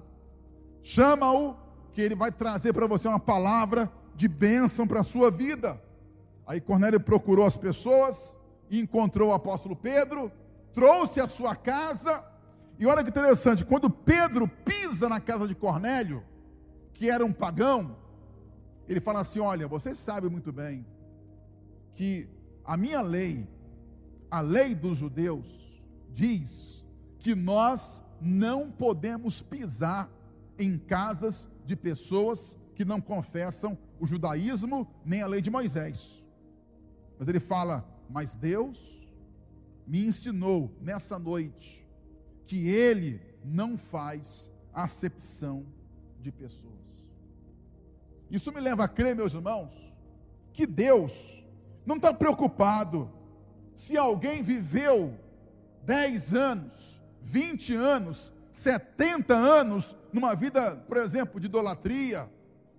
Chama-o, 0.83 1.57
que 1.93 2.01
ele 2.01 2.15
vai 2.15 2.33
trazer 2.33 2.73
para 2.73 2.87
você 2.87 3.07
uma 3.07 3.21
palavra 3.21 3.91
de 4.15 4.27
bênção 4.27 4.87
para 4.87 5.01
a 5.01 5.05
sua 5.05 5.31
vida. 5.31 5.81
Aí 6.47 6.61
Cornélio 6.61 7.01
procurou 7.01 7.47
as 7.47 7.57
pessoas, 7.57 8.37
encontrou 8.71 9.31
o 9.31 9.33
apóstolo 9.33 9.77
Pedro, 9.77 10.31
trouxe 10.75 11.21
a 11.21 11.29
sua 11.29 11.55
casa, 11.55 12.25
e 12.79 12.87
olha 12.87 13.05
que 13.05 13.11
interessante, 13.11 13.65
quando 13.65 13.89
Pedro 13.89 14.49
pisa 14.49 15.09
na 15.09 15.21
casa 15.21 15.47
de 15.47 15.55
Cornélio, 15.55 16.25
que 16.93 17.09
era 17.09 17.25
um 17.25 17.33
pagão, 17.33 17.97
ele 18.89 19.01
fala 19.01 19.21
assim: 19.21 19.39
Olha, 19.39 19.69
você 19.69 19.95
sabe 19.95 20.29
muito 20.29 20.53
bem 20.53 20.85
que 21.95 22.29
a 22.65 22.77
minha 22.77 23.01
lei, 23.01 23.49
a 24.31 24.41
lei 24.41 24.75
dos 24.75 24.99
judeus, 24.99 25.47
diz 26.13 26.85
que 27.19 27.35
nós 27.35 28.03
não 28.21 28.71
podemos 28.71 29.43
pisar 29.43 30.11
em 30.59 30.79
casas 30.79 31.49
de 31.65 31.77
pessoas 31.77 32.57
que 32.75 32.85
não 32.85 33.01
confessam 33.01 33.77
o 34.01 34.07
judaísmo 34.07 34.89
nem 35.05 35.23
a 35.23 35.27
lei 35.27 35.41
de 35.41 35.51
Moisés. 35.51 36.23
Mas 37.19 37.29
ele 37.29 37.41
fala: 37.41 37.87
Mas 38.09 38.35
Deus 38.35 38.79
me 39.87 40.05
ensinou 40.05 40.71
nessa 40.81 41.19
noite 41.19 41.87
que 42.47 42.69
ele 42.69 43.21
não 43.45 43.77
faz 43.77 44.51
acepção 44.73 45.67
de 46.21 46.31
pessoas. 46.31 46.73
Isso 48.31 48.51
me 48.53 48.61
leva 48.61 48.85
a 48.85 48.89
crer, 48.89 49.15
meus 49.15 49.35
irmãos, 49.35 49.71
que 50.53 50.67
Deus 50.67 51.13
não 51.85 51.97
está 51.97 52.13
preocupado 52.13 53.11
se 53.75 53.97
alguém 53.97 54.43
viveu 54.43 55.19
10 55.85 56.35
anos, 56.35 57.03
20 57.23 57.75
anos, 57.75 58.33
70 58.51 59.35
anos 59.35 59.97
numa 60.13 60.35
vida, 60.35 60.77
por 60.87 60.97
exemplo, 60.97 61.41
de 61.41 61.47
idolatria, 61.47 62.31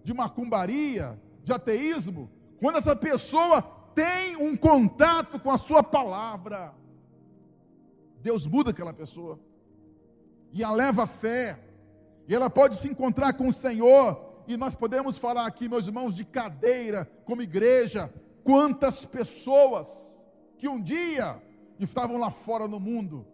de 0.03 0.13
macumbaria, 0.13 1.19
de 1.43 1.51
ateísmo, 1.51 2.29
quando 2.59 2.77
essa 2.77 2.95
pessoa 2.95 3.61
tem 3.93 4.35
um 4.35 4.55
contato 4.55 5.39
com 5.39 5.51
a 5.51 5.57
sua 5.57 5.83
palavra, 5.83 6.73
Deus 8.21 8.47
muda 8.47 8.71
aquela 8.71 8.93
pessoa. 8.93 9.39
E 10.51 10.63
a 10.63 10.71
leva 10.71 11.03
a 11.03 11.07
fé, 11.07 11.59
e 12.27 12.33
ela 12.33 12.49
pode 12.49 12.77
se 12.77 12.87
encontrar 12.87 13.33
com 13.33 13.47
o 13.49 13.53
Senhor, 13.53 14.43
e 14.47 14.55
nós 14.55 14.75
podemos 14.75 15.17
falar 15.17 15.45
aqui, 15.45 15.67
meus 15.67 15.87
irmãos, 15.87 16.15
de 16.15 16.23
cadeira, 16.23 17.09
como 17.25 17.41
igreja, 17.41 18.11
quantas 18.43 19.05
pessoas 19.05 20.19
que 20.57 20.67
um 20.67 20.81
dia 20.81 21.41
estavam 21.79 22.17
lá 22.17 22.29
fora 22.29 22.67
no 22.67 22.79
mundo, 22.79 23.25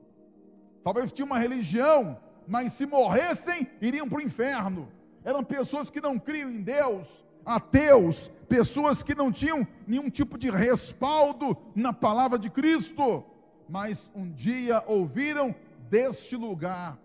talvez 0.83 1.11
tinham 1.11 1.27
uma 1.27 1.39
religião, 1.39 2.17
mas 2.47 2.73
se 2.73 2.85
morressem, 2.85 3.67
iriam 3.81 4.07
para 4.07 4.19
o 4.19 4.21
inferno. 4.21 4.89
Eram 5.23 5.43
pessoas 5.43 5.89
que 5.89 6.01
não 6.01 6.17
criam 6.17 6.49
em 6.49 6.61
Deus, 6.61 7.23
ateus, 7.45 8.29
pessoas 8.47 9.03
que 9.03 9.13
não 9.13 9.31
tinham 9.31 9.67
nenhum 9.85 10.09
tipo 10.09 10.37
de 10.37 10.49
respaldo 10.49 11.55
na 11.75 11.93
palavra 11.93 12.39
de 12.39 12.49
Cristo, 12.49 13.23
mas 13.67 14.09
um 14.15 14.31
dia 14.31 14.83
ouviram 14.87 15.53
deste 15.89 16.35
lugar, 16.35 16.97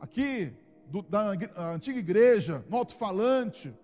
aqui 0.00 0.52
do, 0.86 1.02
da 1.02 1.32
antiga 1.72 1.98
igreja, 1.98 2.64
no 2.68 2.76
alto-falante, 2.76 3.74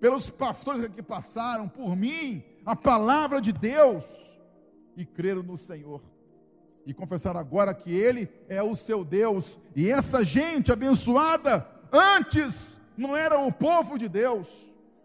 pelos 0.00 0.30
pastores 0.30 0.88
que 0.88 1.02
passaram, 1.02 1.68
por 1.68 1.96
mim, 1.96 2.42
a 2.64 2.74
palavra 2.76 3.40
de 3.40 3.52
Deus, 3.52 4.04
e 4.96 5.04
creram 5.04 5.42
no 5.42 5.58
Senhor. 5.58 6.02
E 6.84 6.94
confessaram 6.94 7.40
agora 7.40 7.74
que 7.74 7.90
Ele 7.90 8.28
é 8.48 8.62
o 8.62 8.76
seu 8.76 9.04
Deus. 9.04 9.60
E 9.74 9.90
essa 9.90 10.24
gente 10.24 10.70
abençoada, 10.70 11.66
antes 11.92 12.80
não 12.96 13.16
era 13.16 13.38
o 13.38 13.50
povo 13.52 13.98
de 13.98 14.08
Deus, 14.08 14.48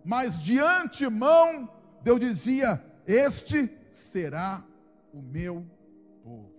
mas 0.03 0.41
de 0.41 0.60
antemão, 0.60 1.69
Deus 2.03 2.19
dizia: 2.19 2.83
Este 3.05 3.69
será 3.91 4.63
o 5.13 5.21
meu 5.21 5.65
povo. 6.24 6.51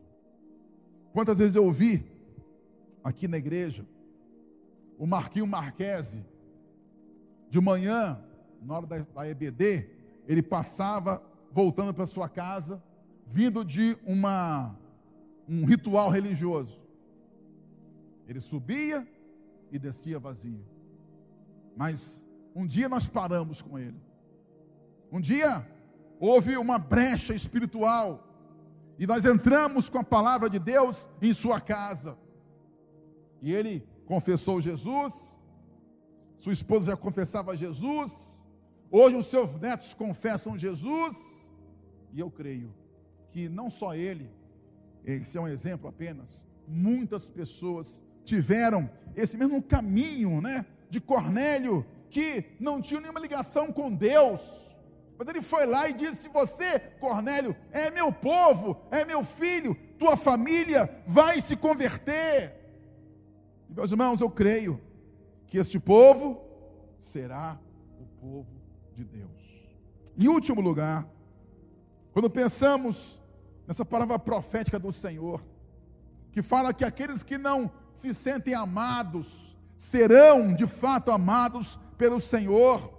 Quantas 1.13 1.39
vezes 1.39 1.55
eu 1.55 1.65
ouvi 1.65 2.05
aqui 3.05 3.29
na 3.29 3.39
igreja 3.39 3.87
o 4.99 5.07
Marquinho 5.07 5.47
Marquese, 5.47 6.25
de 7.53 7.61
manhã, 7.61 8.19
na 8.63 8.79
hora 8.79 8.87
da, 8.87 8.99
da 9.01 9.29
EBD, 9.29 9.87
ele 10.27 10.43
passava 10.43 11.23
voltando 11.53 11.93
para 11.93 12.07
sua 12.07 12.27
casa, 12.27 12.83
vindo 13.27 13.63
de 13.63 13.95
uma, 14.07 14.75
um 15.47 15.67
ritual 15.67 16.09
religioso. 16.09 16.81
Ele 18.27 18.41
subia 18.41 19.07
e 19.71 19.79
descia 19.79 20.19
vazio. 20.19 20.65
Mas 21.77 22.27
um 22.55 22.67
dia 22.67 22.89
nós 22.89 23.07
paramos 23.07 23.61
com 23.61 23.79
ele. 23.79 24.01
Um 25.13 25.21
dia 25.21 25.69
houve 26.19 26.57
uma 26.57 26.79
brecha 26.79 27.35
espiritual 27.35 28.27
e 28.99 29.07
nós 29.07 29.27
entramos 29.27 29.91
com 29.91 29.99
a 29.99 30.05
palavra 30.05 30.49
de 30.49 30.59
Deus 30.59 31.07
em 31.21 31.35
sua 31.35 31.61
casa. 31.61 32.17
E 33.43 33.53
ele 33.53 33.87
confessou 34.07 34.59
Jesus, 34.59 35.39
sua 36.43 36.53
esposa 36.53 36.87
já 36.87 36.97
confessava 36.97 37.57
Jesus, 37.57 38.37
hoje 38.91 39.15
os 39.17 39.27
seus 39.27 39.55
netos 39.61 39.95
confessam 39.95 40.59
Jesus, 40.59 41.49
e 42.13 42.19
eu 42.19 42.29
creio 42.29 42.75
que 43.31 43.49
não 43.49 43.71
só 43.71 43.95
ele, 43.95 44.29
esse 45.05 45.39
é 45.39 45.41
um 45.41 45.47
exemplo 45.47 45.89
apenas, 45.89 46.45
muitas 46.67 47.29
pessoas 47.29 48.03
tiveram 48.25 48.91
esse 49.15 49.39
mesmo 49.39 49.63
caminho, 49.63 50.41
né, 50.41 50.67
de 50.91 51.01
Cornélio, 51.01 51.87
que 52.11 52.45
não 52.59 52.83
tinha 52.83 53.01
nenhuma 53.01 53.21
ligação 53.21 53.73
com 53.73 53.95
Deus, 53.95 54.41
mas 55.17 55.29
ele 55.29 55.43
foi 55.43 55.65
lá 55.65 55.89
e 55.89 55.93
disse: 55.93 56.29
Você, 56.29 56.81
Cornélio, 56.99 57.55
é 57.71 57.89
meu 57.91 58.13
povo, 58.13 58.77
é 58.91 59.05
meu 59.05 59.25
filho, 59.25 59.77
tua 59.97 60.17
família 60.17 60.91
vai 61.07 61.41
se 61.41 61.55
converter. 61.55 62.53
E, 63.71 63.75
meus 63.75 63.93
irmãos, 63.93 64.21
eu 64.21 64.29
creio 64.29 64.81
que 65.53 65.59
este 65.59 65.79
povo 65.79 66.41
será 66.99 67.61
o 68.01 68.07
povo 68.19 68.49
de 68.95 69.05
Deus. 69.05 69.69
Em 70.19 70.27
último 70.27 70.63
lugar, 70.63 71.07
quando 72.11 72.31
pensamos 72.31 73.21
nessa 73.67 73.85
palavra 73.85 74.19
profética 74.19 74.79
do 74.79 74.91
Senhor, 74.91 75.45
que 76.31 76.41
fala 76.41 76.73
que 76.73 76.87
aqueles 76.87 77.23
que 77.23 77.37
não 77.37 77.71
se 77.93 78.15
sentem 78.15 78.55
amados 78.55 79.55
serão 79.77 80.55
de 80.55 80.67
fato 80.67 81.11
amados 81.11 81.79
pelo 81.99 82.19
Senhor, 82.19 82.91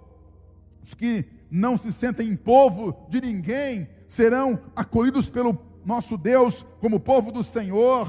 os 0.80 0.94
que 0.94 1.28
não 1.50 1.76
se 1.76 1.92
sentem 1.92 2.36
povo 2.36 3.04
de 3.08 3.20
ninguém 3.20 3.88
serão 4.06 4.62
acolhidos 4.76 5.28
pelo 5.28 5.58
nosso 5.84 6.16
Deus 6.16 6.64
como 6.80 7.00
povo 7.00 7.32
do 7.32 7.42
Senhor. 7.42 8.06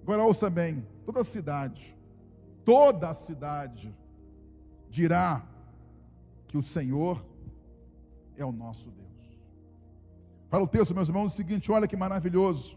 Agora 0.00 0.22
ouça 0.22 0.48
bem: 0.48 0.82
toda 1.04 1.22
cidade, 1.22 1.97
toda 2.68 3.08
a 3.08 3.14
cidade 3.14 3.96
dirá 4.90 5.42
que 6.46 6.58
o 6.58 6.62
Senhor 6.62 7.24
é 8.36 8.44
o 8.44 8.52
nosso 8.52 8.90
Deus. 8.90 9.08
Para 10.50 10.62
o 10.62 10.66
texto, 10.66 10.94
meus 10.94 11.08
irmãos, 11.08 11.30
é 11.30 11.32
o 11.32 11.36
seguinte: 11.36 11.72
olha 11.72 11.88
que 11.88 11.96
maravilhoso. 11.96 12.76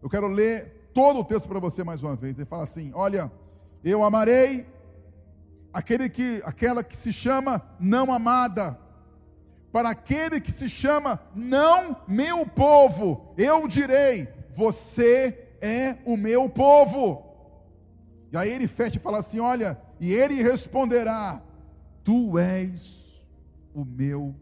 Eu 0.00 0.08
quero 0.08 0.28
ler 0.28 0.90
todo 0.94 1.20
o 1.20 1.24
texto 1.24 1.46
para 1.46 1.60
você 1.60 1.84
mais 1.84 2.02
uma 2.02 2.16
vez. 2.16 2.38
Ele 2.38 2.46
fala 2.46 2.62
assim: 2.62 2.90
Olha, 2.94 3.30
eu 3.84 4.02
amarei 4.02 4.66
aquele 5.74 6.08
que, 6.08 6.40
aquela 6.46 6.82
que 6.82 6.96
se 6.96 7.12
chama 7.12 7.60
não 7.78 8.10
amada, 8.10 8.78
para 9.70 9.90
aquele 9.90 10.40
que 10.40 10.52
se 10.52 10.70
chama 10.70 11.20
não 11.34 11.98
meu 12.08 12.46
povo, 12.46 13.34
eu 13.36 13.68
direi: 13.68 14.26
Você 14.54 15.50
é 15.60 15.98
o 16.06 16.16
meu 16.16 16.48
povo. 16.48 17.27
E 18.30 18.36
aí 18.36 18.52
ele 18.52 18.68
fecha 18.68 18.96
e 18.96 19.00
fala 19.00 19.18
assim: 19.18 19.40
Olha, 19.40 19.80
e 19.98 20.12
ele 20.12 20.42
responderá: 20.42 21.42
Tu 22.04 22.38
és 22.38 22.96
o 23.74 23.84
meu 23.84 24.34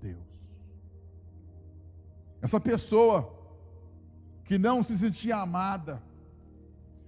Deus. 0.00 0.18
Essa 2.42 2.60
pessoa 2.60 3.34
que 4.44 4.58
não 4.58 4.82
se 4.82 4.96
sentia 4.96 5.36
amada, 5.36 6.02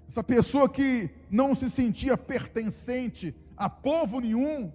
essa 0.08 0.24
pessoa 0.24 0.68
que 0.68 1.10
não 1.30 1.54
se 1.54 1.70
sentia 1.70 2.16
pertencente 2.16 3.34
a 3.56 3.68
povo 3.68 4.20
nenhum, 4.20 4.72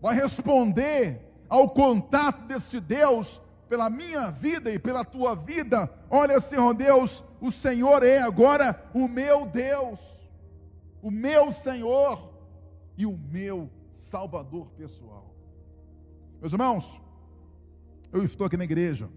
vai 0.00 0.14
responder 0.14 1.20
ao 1.48 1.68
contato 1.68 2.46
desse 2.46 2.80
Deus 2.80 3.40
pela 3.68 3.88
minha 3.88 4.30
vida 4.30 4.70
e 4.70 4.78
pela 4.78 5.04
tua 5.04 5.34
vida. 5.34 5.90
Olha, 6.10 6.40
Senhor 6.40 6.74
Deus, 6.74 7.22
o 7.40 7.50
Senhor 7.50 8.02
é 8.02 8.18
agora 8.18 8.84
o 8.94 9.06
meu 9.06 9.46
Deus, 9.46 9.98
o 11.02 11.10
meu 11.10 11.52
Senhor 11.52 12.32
e 12.96 13.04
o 13.04 13.18
meu 13.18 13.68
Salvador 13.90 14.70
pessoal. 14.70 15.34
Meus 16.40 16.52
irmãos, 16.52 17.00
eu 18.12 18.24
estou 18.24 18.46
aqui 18.46 18.56
na 18.56 18.64
igreja 18.64 19.10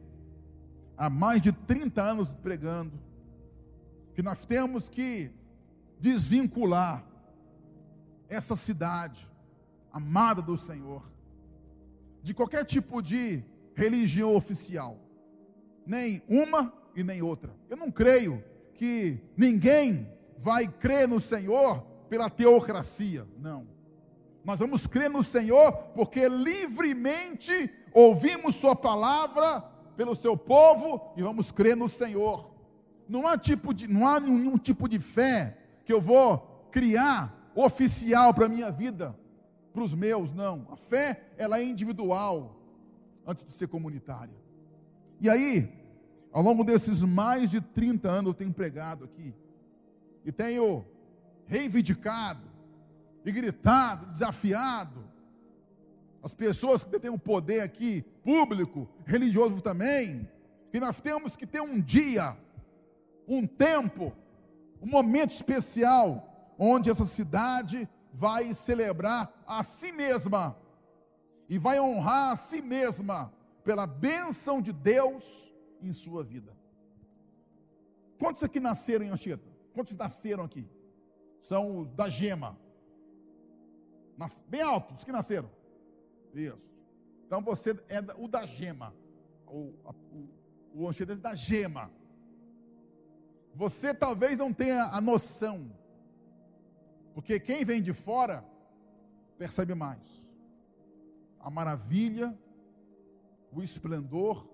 há 0.98 1.10
mais 1.10 1.42
de 1.42 1.52
30 1.52 2.02
anos 2.02 2.32
pregando 2.34 3.00
que 4.16 4.24
nós 4.24 4.46
temos 4.46 4.90
que 4.90 5.32
desvincular 6.00 7.06
essa 8.28 8.56
cidade 8.56 9.30
amada 9.92 10.42
do 10.42 10.58
Senhor 10.58 11.04
de 12.24 12.34
qualquer 12.34 12.66
tipo 12.66 13.02
de 13.02 13.44
religião 13.76 14.36
oficial, 14.36 14.98
nem 15.86 16.24
uma 16.28 16.74
e 16.96 17.04
nem 17.04 17.22
outra. 17.22 17.56
Eu 17.70 17.78
não 17.78 17.92
creio 17.92 18.44
que 18.74 19.20
ninguém 19.38 20.15
vai 20.38 20.68
crer 20.68 21.08
no 21.08 21.20
Senhor 21.20 21.82
pela 22.10 22.30
teocracia, 22.30 23.28
não. 23.38 23.68
Nós 24.44 24.60
vamos 24.60 24.86
crer 24.86 25.10
no 25.10 25.24
Senhor 25.24 25.72
porque 25.96 26.30
livremente 26.30 27.72
ouvimos 27.92 28.56
Sua 28.56 28.76
palavra 28.76 29.62
pelo 29.96 30.16
seu 30.16 30.38
povo 30.38 31.14
e 31.16 31.24
vamos 31.24 31.52
crer 31.52 31.76
no 31.76 31.90
Senhor. 31.90 32.52
Não 33.08 33.26
há, 33.26 33.38
tipo 33.38 33.74
de, 33.74 33.88
não 33.88 34.08
há 34.08 34.20
nenhum 34.20 34.58
tipo 34.58 34.88
de 34.88 35.00
fé 35.00 35.58
que 35.86 35.94
eu 35.94 36.02
vou 36.02 36.68
criar 36.72 37.52
oficial 37.56 38.34
para 38.34 38.48
a 38.48 38.50
minha 38.50 38.72
vida, 38.72 39.16
para 39.74 39.84
os 39.84 39.94
meus, 39.94 40.34
não. 40.34 40.68
A 40.72 40.76
fé, 40.76 41.22
ela 41.38 41.60
é 41.60 41.64
individual, 41.64 42.60
antes 43.26 43.46
de 43.46 43.52
ser 43.52 43.68
comunitária. 43.68 44.36
E 45.20 45.30
aí, 45.30 45.72
ao 46.32 46.44
longo 46.44 46.64
desses 46.64 47.02
mais 47.02 47.50
de 47.50 47.62
30 47.62 48.10
anos, 48.10 48.30
eu 48.30 48.34
tenho 48.34 48.54
pregado 48.54 49.06
aqui, 49.06 49.34
e 50.26 50.32
tenho 50.32 50.84
reivindicado 51.46 52.42
e 53.24 53.32
gritado, 53.32 54.08
desafiado. 54.08 55.06
As 56.24 56.34
pessoas 56.34 56.84
que 56.84 57.00
têm 57.00 57.12
o 57.12 57.20
poder 57.20 57.62
aqui, 57.62 58.02
público, 58.24 58.90
religioso 59.06 59.62
também, 59.62 60.28
que 60.72 60.80
nós 60.80 61.00
temos 61.00 61.36
que 61.36 61.46
ter 61.46 61.62
um 61.62 61.80
dia, 61.80 62.36
um 63.28 63.46
tempo, 63.46 64.12
um 64.82 64.88
momento 64.88 65.32
especial, 65.32 66.28
onde 66.58 66.90
essa 66.90 67.06
cidade 67.06 67.88
vai 68.12 68.54
celebrar 68.54 69.32
a 69.46 69.62
si 69.64 69.92
mesma 69.92 70.58
e 71.48 71.60
vai 71.60 71.80
honrar 71.80 72.32
a 72.32 72.36
si 72.36 72.62
mesma 72.62 73.32
pela 73.64 73.86
bênção 73.86 74.60
de 74.60 74.74
Deus 74.74 75.24
em 75.82 75.94
sua 75.94 76.24
vida. 76.24 76.56
Quantos 78.18 78.44
aqui 78.44 78.60
nasceram 78.60 79.06
em 79.06 79.10
Anchieta? 79.10 79.55
Quantos 79.76 79.94
nasceram 79.96 80.46
aqui? 80.46 80.66
São 81.42 81.80
os 81.80 81.92
da 81.92 82.10
gema. 82.10 82.58
Bem 84.48 84.62
altos, 84.62 85.04
que 85.04 85.12
nasceram. 85.12 85.52
Isso. 86.34 86.58
Então 87.28 87.42
você 87.42 87.72
é 87.90 88.00
o 88.18 88.28
da 88.30 88.46
gema. 88.46 88.96
O, 89.46 89.74
o, 90.14 90.30
o 90.74 90.88
Anchieta 90.88 91.12
é 91.12 91.18
da 91.18 91.36
gema. 91.36 91.92
Você 93.54 93.94
talvez 93.94 94.38
não 94.38 94.54
tenha 94.54 94.86
a 94.86 95.02
noção. 95.02 95.70
Porque 97.14 97.38
quem 97.38 97.66
vem 97.66 97.82
de 97.82 97.92
fora 97.92 98.46
percebe 99.38 99.76
mais. 99.76 100.02
A 101.38 101.50
maravilha, 101.50 102.38
o 103.52 103.62
esplendor, 103.62 104.48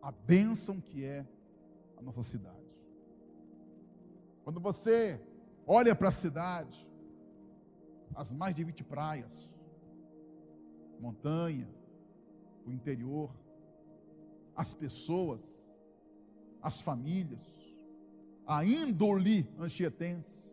a 0.00 0.10
bênção 0.10 0.80
que 0.80 1.04
é 1.04 1.26
a 1.98 2.02
nossa 2.02 2.22
cidade. 2.22 2.63
Quando 4.44 4.60
você 4.60 5.18
olha 5.66 5.94
para 5.94 6.08
a 6.08 6.12
cidade, 6.12 6.86
as 8.14 8.30
mais 8.30 8.54
de 8.54 8.62
20 8.62 8.84
praias, 8.84 9.50
montanha, 11.00 11.68
o 12.66 12.70
interior, 12.70 13.30
as 14.54 14.74
pessoas, 14.74 15.40
as 16.62 16.80
famílias, 16.80 17.40
a 18.46 18.64
índole 18.64 19.48
anchietense. 19.58 20.52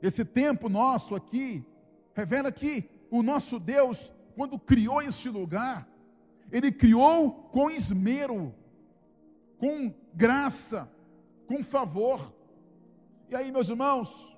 Esse 0.00 0.24
tempo 0.24 0.68
nosso 0.68 1.16
aqui 1.16 1.66
revela 2.14 2.52
que 2.52 2.88
o 3.10 3.22
nosso 3.22 3.58
Deus, 3.58 4.12
quando 4.36 4.58
criou 4.58 5.02
este 5.02 5.28
lugar, 5.28 5.88
ele 6.50 6.70
criou 6.70 7.32
com 7.50 7.70
esmero, 7.70 8.54
com 9.58 9.92
graça, 10.14 10.88
com 11.46 11.62
favor. 11.62 12.37
E 13.28 13.36
aí, 13.36 13.52
meus 13.52 13.68
irmãos, 13.68 14.36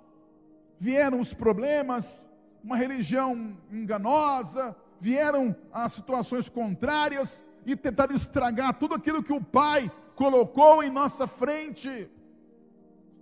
vieram 0.78 1.20
os 1.20 1.32
problemas, 1.32 2.28
uma 2.62 2.76
religião 2.76 3.56
enganosa, 3.70 4.76
vieram 5.00 5.54
as 5.72 5.92
situações 5.92 6.48
contrárias 6.48 7.44
e 7.64 7.76
tentaram 7.76 8.14
estragar 8.14 8.78
tudo 8.78 8.94
aquilo 8.94 9.22
que 9.22 9.32
o 9.32 9.42
Pai 9.42 9.90
colocou 10.16 10.82
em 10.82 10.90
nossa 10.90 11.26
frente. 11.26 12.10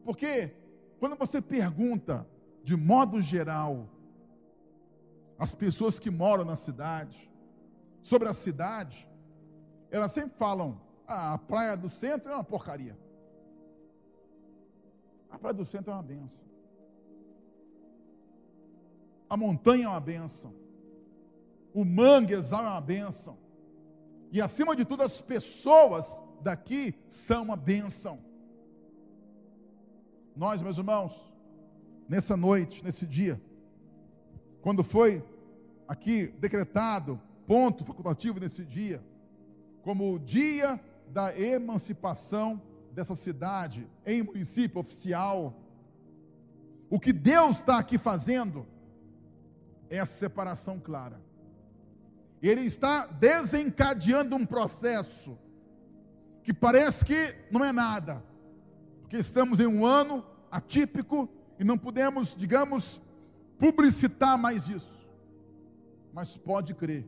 Porque 0.05 0.55
quando 0.99 1.17
você 1.17 1.41
pergunta, 1.41 2.27
de 2.65 2.75
modo 2.75 3.21
geral, 3.21 3.89
as 5.39 5.55
pessoas 5.55 5.99
que 5.99 6.11
moram 6.11 6.45
na 6.45 6.57
cidade, 6.57 7.31
sobre 8.03 8.27
a 8.27 8.33
cidade, 8.33 9.09
elas 9.91 10.13
sempre 10.13 10.37
falam: 10.39 10.81
ah, 11.07 11.35
a 11.35 11.39
praia 11.39 11.77
do 11.77 11.91
centro 11.91 12.33
é 12.33 12.35
uma 12.35 12.43
porcaria. 12.43 12.97
A 15.31 15.39
praia 15.39 15.55
do 15.55 15.65
centro 15.65 15.91
é 15.91 15.95
uma 15.95 16.03
benção. 16.03 16.47
A 19.29 19.37
montanha 19.37 19.85
é 19.85 19.89
uma 19.89 20.01
benção. 20.01 20.55
O 21.75 21.85
manguezal 21.85 22.65
é 22.65 22.69
uma 22.69 22.81
benção. 22.81 23.37
E 24.33 24.41
acima 24.41 24.75
de 24.75 24.85
tudo, 24.85 25.03
as 25.03 25.21
pessoas 25.21 26.21
daqui 26.41 26.95
são 27.09 27.43
uma 27.43 27.57
benção. 27.57 28.19
Nós, 30.37 30.63
meus 30.63 30.79
irmãos, 30.79 31.13
nessa 32.09 32.37
noite, 32.37 32.83
nesse 32.85 33.07
dia, 33.07 33.41
quando 34.63 34.83
foi 34.85 35.23
aqui 35.87 36.29
decretado 36.39 37.21
ponto 37.47 37.85
facultativo 37.85 38.39
nesse 38.39 38.65
dia, 38.65 39.03
como 39.83 40.15
o 40.15 40.19
dia 40.19 40.81
da 41.09 41.39
emancipação 41.39 42.61
dessa 42.99 43.15
cidade 43.15 43.87
em 44.05 44.25
município 44.25 44.81
oficial, 44.81 45.55
o 46.91 46.99
que 46.99 47.13
Deus 47.13 47.59
está 47.59 47.79
aqui 47.79 47.97
fazendo 47.97 48.67
é 49.89 50.01
a 50.01 50.05
separação 50.05 50.81
clara. 50.81 51.21
Ele 52.43 52.63
está 52.63 53.07
desencadeando 53.07 54.35
um 54.35 54.45
processo 54.45 55.39
que 56.43 56.53
parece 56.53 57.05
que 57.05 57.37
não 57.53 57.65
é 57.65 57.71
nada, 57.71 58.21
porque 59.03 59.19
estamos 59.19 59.61
em 59.61 59.67
um 59.69 59.87
ano 59.87 60.27
atípico 60.51 61.29
e 61.57 61.63
não 61.63 61.79
podemos, 61.79 62.35
digamos, 62.35 63.01
publicitar 63.61 64.37
mais 64.37 64.69
isso. 64.69 65.09
Mas 66.13 66.37
pode 66.37 66.75
crer, 66.75 67.07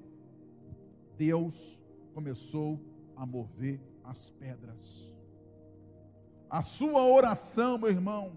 Deus 1.19 1.77
começou 2.15 2.79
a 3.17 3.27
mover 3.27 3.81
as 4.05 4.31
pedras. 4.31 5.10
A 6.51 6.63
sua 6.63 7.05
oração, 7.07 7.79
meu 7.79 7.89
irmão, 7.89 8.33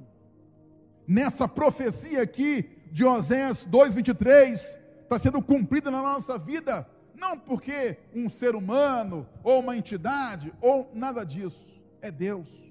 nessa 1.08 1.48
profecia 1.48 2.22
aqui 2.22 2.70
de 2.92 3.04
Oséias 3.04 3.66
2:23 3.66 4.80
está 5.02 5.18
sendo 5.18 5.42
cumprida 5.42 5.90
na 5.90 6.02
nossa 6.02 6.38
vida, 6.38 6.88
não 7.16 7.38
porque 7.38 7.98
um 8.14 8.30
ser 8.30 8.56
humano 8.56 9.28
ou 9.44 9.60
uma 9.60 9.76
entidade 9.76 10.54
ou 10.62 10.92
nada 10.94 11.26
disso, 11.26 11.66
é 12.02 12.12
Deus 12.12 12.64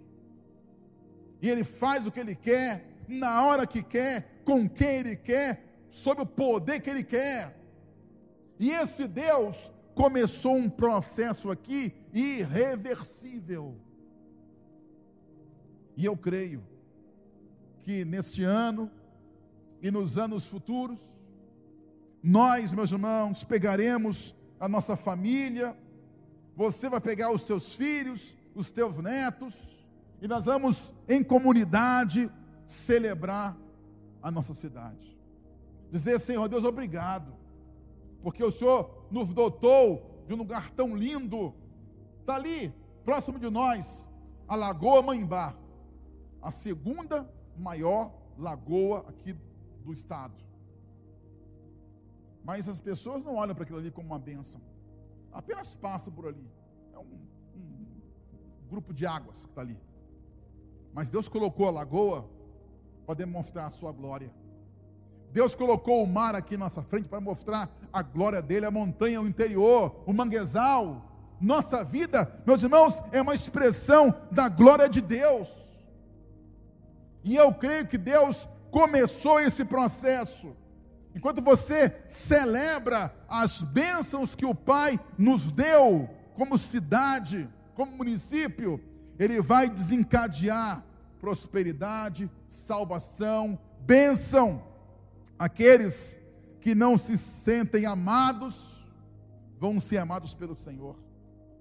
e 1.42 1.50
ele 1.50 1.64
faz 1.64 2.06
o 2.06 2.12
que 2.12 2.20
ele 2.20 2.36
quer, 2.36 2.86
na 3.08 3.44
hora 3.44 3.66
que 3.66 3.82
quer, 3.82 4.40
com 4.44 4.68
quem 4.68 5.00
ele 5.00 5.16
quer, 5.16 5.60
sob 5.90 6.22
o 6.22 6.26
poder 6.26 6.80
que 6.80 6.88
ele 6.88 7.02
quer. 7.02 7.58
E 8.60 8.70
esse 8.70 9.08
Deus 9.08 9.70
começou 9.92 10.56
um 10.56 10.70
processo 10.70 11.50
aqui 11.50 11.92
irreversível. 12.14 13.76
E 15.96 16.04
eu 16.04 16.16
creio 16.16 16.62
que 17.82 18.04
neste 18.04 18.42
ano 18.42 18.90
e 19.80 19.90
nos 19.90 20.16
anos 20.16 20.46
futuros, 20.46 21.00
nós, 22.22 22.72
meus 22.72 22.90
irmãos, 22.92 23.42
pegaremos 23.42 24.34
a 24.60 24.68
nossa 24.68 24.96
família, 24.96 25.76
você 26.54 26.88
vai 26.88 27.00
pegar 27.00 27.32
os 27.32 27.42
seus 27.42 27.74
filhos, 27.74 28.36
os 28.54 28.70
teus 28.70 28.96
netos, 28.98 29.54
e 30.20 30.28
nós 30.28 30.44
vamos, 30.44 30.94
em 31.08 31.24
comunidade, 31.24 32.30
celebrar 32.64 33.56
a 34.22 34.30
nossa 34.30 34.54
cidade. 34.54 35.18
Dizer, 35.90 36.20
Senhor 36.20 36.48
Deus, 36.48 36.64
obrigado, 36.64 37.34
porque 38.22 38.42
o 38.44 38.52
Senhor 38.52 39.08
nos 39.10 39.34
dotou 39.34 40.24
de 40.28 40.34
um 40.34 40.36
lugar 40.36 40.70
tão 40.70 40.96
lindo. 40.96 41.52
Está 42.20 42.36
ali, 42.36 42.72
próximo 43.04 43.38
de 43.38 43.50
nós, 43.50 44.08
a 44.46 44.54
Lagoa 44.54 45.02
Mãembá, 45.02 45.56
a 46.42 46.50
segunda 46.50 47.28
maior 47.56 48.12
lagoa 48.36 49.04
aqui 49.08 49.36
do 49.84 49.92
estado. 49.92 50.34
Mas 52.44 52.68
as 52.68 52.80
pessoas 52.80 53.22
não 53.24 53.36
olham 53.36 53.54
para 53.54 53.64
aquilo 53.64 53.78
ali 53.78 53.90
como 53.90 54.08
uma 54.08 54.18
bênção, 54.18 54.60
apenas 55.32 55.74
passam 55.74 56.12
por 56.12 56.26
ali. 56.26 56.50
É 56.92 56.98
um, 56.98 57.20
um 57.54 58.68
grupo 58.68 58.92
de 58.92 59.06
águas 59.06 59.38
que 59.38 59.46
está 59.46 59.60
ali. 59.60 59.78
Mas 60.92 61.10
Deus 61.10 61.28
colocou 61.28 61.68
a 61.68 61.70
lagoa 61.70 62.28
para 63.06 63.14
demonstrar 63.14 63.66
a 63.66 63.70
sua 63.70 63.92
glória. 63.92 64.30
Deus 65.32 65.54
colocou 65.54 66.02
o 66.02 66.06
mar 66.06 66.34
aqui 66.34 66.56
na 66.58 66.66
nossa 66.66 66.82
frente 66.82 67.08
para 67.08 67.20
mostrar 67.20 67.70
a 67.92 68.02
glória 68.02 68.42
dele, 68.42 68.66
a 68.66 68.70
montanha, 68.70 69.20
o 69.20 69.26
interior, 69.26 70.02
o 70.04 70.12
manguezal. 70.12 71.08
Nossa 71.40 71.82
vida, 71.82 72.40
meus 72.46 72.62
irmãos, 72.62 73.02
é 73.10 73.22
uma 73.22 73.34
expressão 73.34 74.14
da 74.30 74.48
glória 74.48 74.88
de 74.88 75.00
Deus. 75.00 75.61
E 77.24 77.36
eu 77.36 77.52
creio 77.52 77.86
que 77.86 77.98
Deus 77.98 78.48
começou 78.70 79.40
esse 79.40 79.64
processo. 79.64 80.56
Enquanto 81.14 81.42
você 81.42 81.94
celebra 82.08 83.14
as 83.28 83.60
bênçãos 83.60 84.34
que 84.34 84.46
o 84.46 84.54
Pai 84.54 84.98
nos 85.18 85.52
deu 85.52 86.08
como 86.34 86.56
cidade, 86.56 87.48
como 87.74 87.96
município, 87.96 88.80
ele 89.18 89.40
vai 89.40 89.68
desencadear 89.68 90.84
prosperidade, 91.20 92.28
salvação, 92.48 93.58
bênção. 93.80 94.62
Aqueles 95.38 96.18
que 96.60 96.74
não 96.74 96.98
se 96.98 97.16
sentem 97.16 97.86
amados, 97.86 98.56
vão 99.58 99.78
ser 99.78 99.98
amados 99.98 100.34
pelo 100.34 100.56
Senhor. 100.56 100.96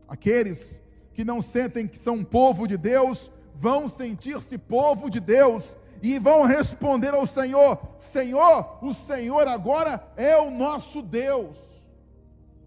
Aqueles 0.08 0.82
que 1.14 1.24
não 1.24 1.42
sentem 1.42 1.88
que 1.88 2.00
são 2.00 2.24
povo 2.24 2.68
de 2.68 2.78
Deus, 2.78 3.32
vão 3.62 3.88
sentir-se 3.88 4.58
povo 4.58 5.10
de 5.10 5.20
Deus. 5.20 5.78
e 6.02 6.18
vão 6.18 6.46
responder 6.46 7.14
ao 7.14 7.28
Senhor: 7.28 7.80
Senhor, 8.00 8.84
o 8.84 8.92
Senhor 8.92 9.48
agora 9.48 10.04
é 10.18 10.36
o 10.36 10.50
nosso 10.50 11.00
Deus, 11.00 11.56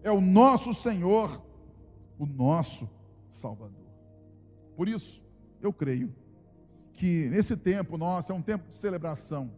é 0.01 0.09
o 0.09 0.21
nosso 0.21 0.73
Senhor, 0.73 1.41
o 2.17 2.25
nosso 2.25 2.89
Salvador. 3.29 3.85
Por 4.77 4.87
isso, 4.87 5.21
eu 5.61 5.73
creio 5.73 6.15
que 6.93 7.27
nesse 7.29 7.57
tempo 7.57 7.97
nosso 7.97 8.31
é 8.31 8.35
um 8.35 8.41
tempo 8.41 8.71
de 8.71 8.77
celebração, 8.77 9.51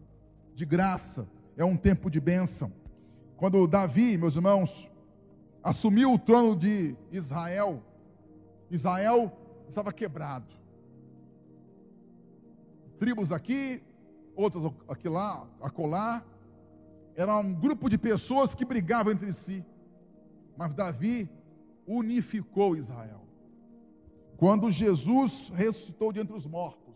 de 0.56 0.66
graça, 0.66 1.28
é 1.56 1.64
um 1.64 1.78
tempo 1.78 2.10
de 2.10 2.20
bênção. 2.20 2.72
Quando 3.36 3.68
Davi, 3.68 4.18
meus 4.18 4.36
irmãos, 4.36 4.90
assumiu 5.62 6.14
o 6.14 6.18
trono 6.18 6.56
de 6.56 6.96
Israel, 7.12 7.84
Israel 8.72 9.32
estava 9.70 9.94
quebrado. 9.94 10.58
Tribos 13.00 13.32
aqui, 13.32 13.82
outras 14.36 14.72
aqui 14.88 15.08
lá, 15.10 15.48
acolá. 15.62 16.24
Era 17.16 17.38
um 17.38 17.54
grupo 17.54 17.90
de 17.90 17.98
pessoas 17.98 18.54
que 18.54 18.66
brigavam 18.66 19.14
entre 19.14 19.34
si. 19.34 19.64
Mas 20.56 20.74
Davi 20.74 21.30
unificou 21.86 22.76
Israel. 22.76 23.22
Quando 24.38 24.72
Jesus 24.72 25.52
ressuscitou 25.56 26.12
de 26.12 26.20
entre 26.20 26.36
os 26.36 26.46
mortos, 26.46 26.96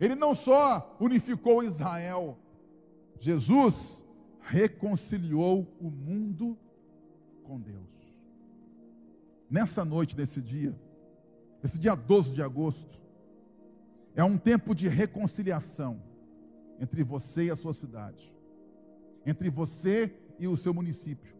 ele 0.00 0.16
não 0.16 0.34
só 0.34 0.96
unificou 0.98 1.62
Israel, 1.62 2.36
Jesus 3.20 4.04
reconciliou 4.40 5.68
o 5.80 5.88
mundo 5.88 6.58
com 7.44 7.60
Deus. 7.60 7.86
Nessa 9.48 9.84
noite, 9.84 10.16
nesse 10.16 10.40
dia, 10.40 10.76
esse 11.62 11.78
dia 11.78 11.94
12 11.94 12.32
de 12.32 12.42
agosto, 12.42 13.00
é 14.14 14.22
um 14.22 14.36
tempo 14.36 14.74
de 14.74 14.88
reconciliação 14.88 16.02
entre 16.78 17.02
você 17.02 17.44
e 17.44 17.50
a 17.50 17.56
sua 17.56 17.72
cidade, 17.72 18.32
entre 19.24 19.48
você 19.48 20.12
e 20.38 20.46
o 20.46 20.56
seu 20.56 20.74
município. 20.74 21.34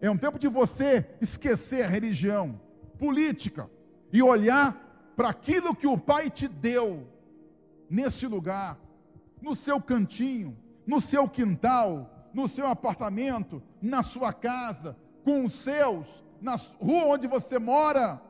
É 0.00 0.10
um 0.10 0.18
tempo 0.18 0.38
de 0.38 0.48
você 0.48 1.16
esquecer 1.20 1.84
a 1.84 1.88
religião, 1.88 2.60
política 2.98 3.70
e 4.12 4.22
olhar 4.22 5.12
para 5.16 5.28
aquilo 5.28 5.74
que 5.74 5.86
o 5.86 5.96
Pai 5.96 6.28
te 6.28 6.48
deu 6.48 7.06
nesse 7.88 8.26
lugar, 8.26 8.78
no 9.40 9.54
seu 9.54 9.80
cantinho, 9.80 10.56
no 10.86 11.00
seu 11.00 11.28
quintal, 11.28 12.28
no 12.34 12.48
seu 12.48 12.66
apartamento, 12.66 13.62
na 13.80 14.02
sua 14.02 14.32
casa, 14.32 14.96
com 15.22 15.44
os 15.44 15.52
seus, 15.52 16.22
na 16.40 16.56
rua 16.56 17.04
onde 17.06 17.28
você 17.28 17.58
mora. 17.58 18.20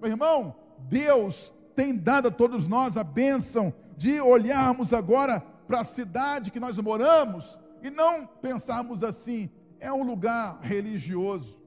Meu 0.00 0.10
irmão, 0.10 0.56
Deus 0.88 1.52
tem 1.74 1.96
dado 1.96 2.28
a 2.28 2.30
todos 2.30 2.66
nós 2.66 2.96
a 2.96 3.04
bênção 3.04 3.72
de 3.96 4.20
olharmos 4.20 4.92
agora 4.92 5.40
para 5.66 5.80
a 5.80 5.84
cidade 5.84 6.50
que 6.50 6.60
nós 6.60 6.78
moramos 6.78 7.58
e 7.82 7.90
não 7.90 8.26
pensarmos 8.26 9.02
assim, 9.02 9.50
é 9.78 9.92
um 9.92 10.02
lugar 10.02 10.58
religioso, 10.60 11.58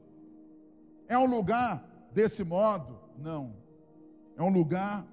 é 1.07 1.17
um 1.17 1.25
lugar 1.25 1.83
desse 2.11 2.43
modo. 2.43 2.99
Não. 3.17 3.53
É 4.35 4.43
um 4.43 4.49
lugar 4.49 5.05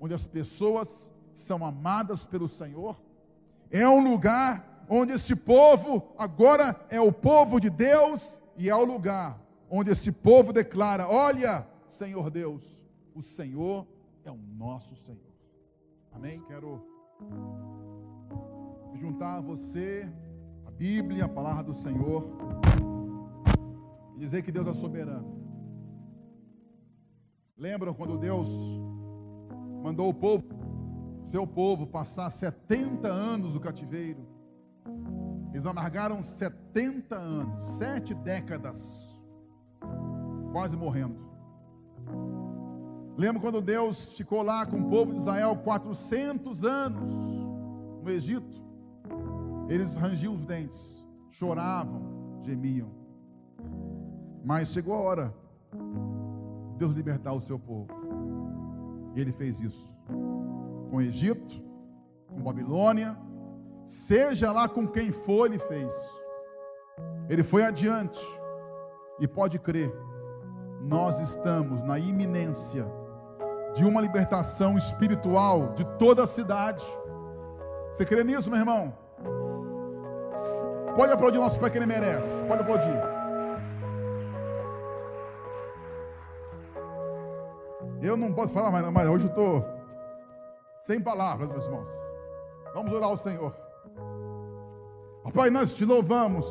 onde 0.00 0.14
as 0.14 0.26
pessoas 0.26 1.12
são 1.34 1.64
amadas 1.64 2.24
pelo 2.24 2.48
Senhor, 2.48 3.00
é 3.70 3.88
um 3.88 4.02
lugar 4.02 4.84
onde 4.88 5.14
esse 5.14 5.34
povo 5.34 6.12
agora 6.18 6.76
é 6.90 7.00
o 7.00 7.12
povo 7.12 7.60
de 7.60 7.70
Deus 7.70 8.40
e 8.56 8.68
é 8.68 8.74
o 8.74 8.84
lugar 8.84 9.40
onde 9.70 9.90
esse 9.90 10.12
povo 10.12 10.52
declara: 10.52 11.08
Olha, 11.08 11.66
Senhor 11.88 12.30
Deus, 12.30 12.62
o 13.14 13.22
Senhor 13.22 13.86
é 14.24 14.30
o 14.30 14.36
nosso 14.36 14.94
Senhor. 14.96 15.32
Amém? 16.12 16.40
Quero 16.42 16.80
juntar 18.94 19.38
a 19.38 19.40
você 19.40 20.08
a 20.66 20.70
Bíblia, 20.70 21.24
a 21.24 21.28
palavra 21.28 21.64
do 21.64 21.74
Senhor, 21.74 22.24
e 24.14 24.18
dizer 24.18 24.42
que 24.42 24.52
Deus 24.52 24.68
é 24.68 24.74
soberano. 24.74 25.40
Lembram 27.56 27.94
quando 27.94 28.18
Deus 28.18 28.48
mandou 29.82 30.08
o 30.08 30.14
povo, 30.14 30.44
seu 31.30 31.46
povo, 31.46 31.86
passar 31.86 32.30
70 32.30 33.08
anos 33.08 33.54
no 33.54 33.60
cativeiro? 33.60 34.26
Eles 35.52 35.66
amargaram 35.66 36.22
70 36.22 37.16
anos, 37.16 37.64
sete 37.78 38.14
décadas 38.14 39.02
quase 40.52 40.76
morrendo. 40.76 41.31
Lembra 43.16 43.42
quando 43.42 43.60
Deus 43.60 44.12
ficou 44.16 44.42
lá 44.42 44.64
com 44.64 44.78
o 44.78 44.88
povo 44.88 45.12
de 45.12 45.18
Israel 45.18 45.56
400 45.56 46.64
anos 46.64 47.02
no 48.02 48.10
Egito? 48.10 48.62
Eles 49.68 49.94
rangiam 49.96 50.34
os 50.34 50.44
dentes, 50.44 51.06
choravam, 51.30 52.40
gemiam. 52.42 52.90
Mas 54.44 54.68
chegou 54.68 54.94
a 54.94 55.00
hora 55.00 55.34
de 55.72 56.78
Deus 56.78 56.92
libertar 56.92 57.32
o 57.32 57.40
seu 57.40 57.58
povo. 57.58 57.88
E 59.14 59.20
ele 59.20 59.32
fez 59.32 59.60
isso 59.60 59.92
com 60.90 60.96
o 60.96 61.00
Egito, 61.00 61.62
com 62.28 62.42
Babilônia, 62.42 63.16
seja 63.84 64.52
lá 64.52 64.68
com 64.68 64.86
quem 64.86 65.12
for, 65.12 65.46
ele 65.46 65.58
fez. 65.58 65.92
Ele 67.28 67.42
foi 67.42 67.64
adiante. 67.64 68.20
E 69.20 69.28
pode 69.28 69.58
crer, 69.58 69.94
nós 70.80 71.20
estamos 71.20 71.82
na 71.82 71.98
iminência 71.98 72.86
de 73.74 73.84
uma 73.84 74.00
libertação 74.00 74.76
espiritual 74.76 75.72
de 75.74 75.84
toda 75.98 76.24
a 76.24 76.26
cidade. 76.26 76.84
Você 77.92 78.04
crê 78.04 78.22
nisso, 78.24 78.50
meu 78.50 78.58
irmão? 78.58 78.92
Pode 80.96 81.12
aplaudir 81.12 81.38
nosso 81.38 81.58
pai 81.58 81.70
que 81.70 81.78
ele 81.78 81.86
merece. 81.86 82.42
Pode 82.44 82.62
aplaudir. 82.62 83.00
Eu 88.02 88.16
não 88.16 88.32
posso 88.32 88.52
falar 88.52 88.70
mais, 88.70 88.88
mas 88.90 89.08
hoje 89.08 89.24
eu 89.26 89.30
estou 89.30 89.64
sem 90.84 91.00
palavras, 91.00 91.48
meus 91.48 91.64
irmãos. 91.64 91.86
Vamos 92.74 92.92
orar 92.92 93.08
ao 93.08 93.18
Senhor. 93.18 93.54
Pai, 95.32 95.50
nós 95.50 95.74
te 95.74 95.84
louvamos 95.84 96.44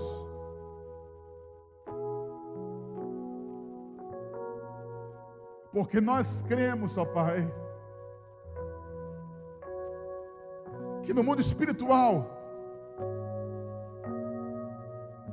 Porque 5.72 6.02
nós 6.02 6.42
cremos, 6.48 6.98
ó 6.98 7.06
Pai, 7.06 7.50
que 11.04 11.14
no 11.14 11.24
mundo 11.24 11.42
espiritual 11.42 12.26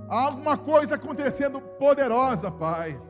há 0.08 0.26
alguma 0.26 0.56
coisa 0.56 0.94
acontecendo 0.94 1.60
poderosa, 1.60 2.50
Pai. 2.50 3.00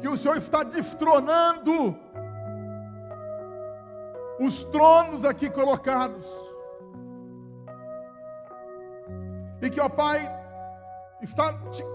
Que 0.00 0.08
o 0.08 0.16
Senhor 0.16 0.36
está 0.36 0.62
destronando 0.62 1.96
os 4.38 4.64
tronos 4.64 5.24
aqui 5.24 5.50
colocados. 5.50 6.26
E 9.60 9.70
que, 9.70 9.80
ó 9.80 9.88
Pai, 9.88 10.20
está 11.24 11.52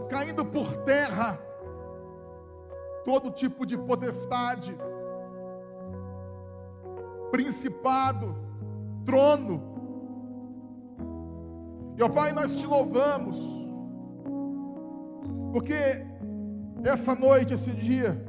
caindo 0.09 0.43
por 0.43 0.75
terra 0.77 1.39
todo 3.05 3.31
tipo 3.31 3.65
de 3.65 3.77
potestade, 3.77 4.75
principado, 7.31 8.35
trono. 9.05 9.61
E 11.97 12.03
ó 12.03 12.09
Pai, 12.09 12.31
nós 12.33 12.57
te 12.57 12.65
louvamos, 12.65 13.37
porque 15.51 15.73
essa 16.83 17.13
noite, 17.15 17.53
esse 17.53 17.71
dia, 17.71 18.25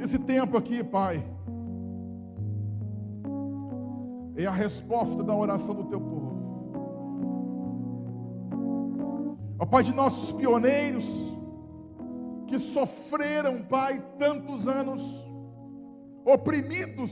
esse 0.00 0.18
tempo 0.18 0.56
aqui, 0.56 0.82
Pai, 0.82 1.24
é 4.36 4.46
a 4.46 4.50
resposta 4.50 5.22
da 5.22 5.34
oração 5.34 5.74
do 5.74 5.84
teu 5.84 6.00
povo. 6.00 6.13
Ó 9.64 9.66
Pai, 9.66 9.82
de 9.82 9.94
nossos 9.94 10.30
pioneiros, 10.30 11.06
que 12.46 12.58
sofreram, 12.58 13.62
Pai, 13.62 13.98
tantos 14.18 14.68
anos, 14.68 15.02
oprimidos, 16.22 17.10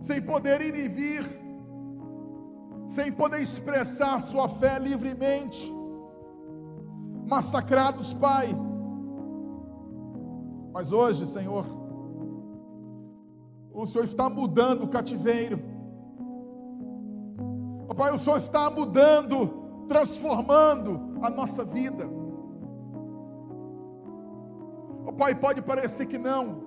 sem 0.00 0.22
poder 0.22 0.60
ir 0.60 0.76
e 0.76 0.88
vir, 0.88 1.24
sem 2.88 3.10
poder 3.10 3.42
expressar 3.42 4.20
sua 4.20 4.48
fé 4.48 4.78
livremente, 4.78 5.74
massacrados, 7.28 8.14
Pai. 8.14 8.56
Mas 10.72 10.92
hoje, 10.92 11.26
Senhor, 11.26 11.66
o 13.72 13.84
Senhor 13.86 14.04
está 14.04 14.30
mudando 14.30 14.84
o 14.84 14.88
cativeiro. 14.88 15.58
Pai, 17.96 18.14
o 18.14 18.20
Senhor 18.20 18.38
está 18.38 18.70
mudando 18.70 19.65
transformando 19.88 21.18
a 21.22 21.30
nossa 21.30 21.64
vida. 21.64 22.08
Pai, 25.16 25.34
pode 25.34 25.62
parecer 25.62 26.06
que 26.06 26.18
não. 26.18 26.62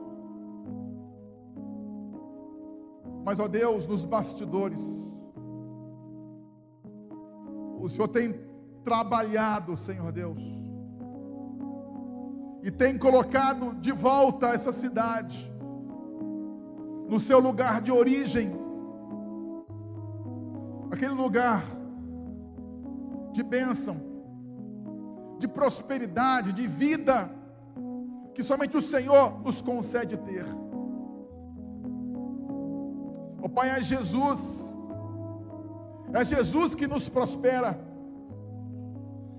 Mas, 3.24 3.40
ó 3.40 3.48
Deus, 3.48 3.86
nos 3.86 4.06
bastidores, 4.06 4.82
o 7.80 7.88
Senhor 7.88 8.08
tem 8.08 8.34
trabalhado, 8.84 9.78
Senhor 9.78 10.12
Deus, 10.12 10.42
e 12.64 12.72
tem 12.72 12.98
colocado 12.98 13.76
de 13.76 13.92
volta 13.92 14.48
essa 14.48 14.74
cidade 14.74 15.54
no 17.08 17.20
seu 17.20 17.40
lugar 17.40 17.82
de 17.82 17.92
origem, 17.92 18.52
aquele 20.92 21.14
lugar 21.14 21.64
de 23.32 23.44
bênção, 23.44 23.98
de 25.38 25.48
prosperidade, 25.48 26.54
de 26.54 26.68
vida, 26.68 27.30
que 28.34 28.44
somente 28.44 28.76
o 28.78 28.82
Senhor 28.82 29.42
nos 29.42 29.62
concede 29.62 30.18
ter. 30.18 30.46
O 33.42 33.50
Pai 33.50 33.70
é 33.70 33.84
Jesus, 33.84 34.64
é 36.14 36.26
Jesus 36.26 36.76
que 36.76 36.88
nos 36.88 37.08
prospera. 37.08 37.80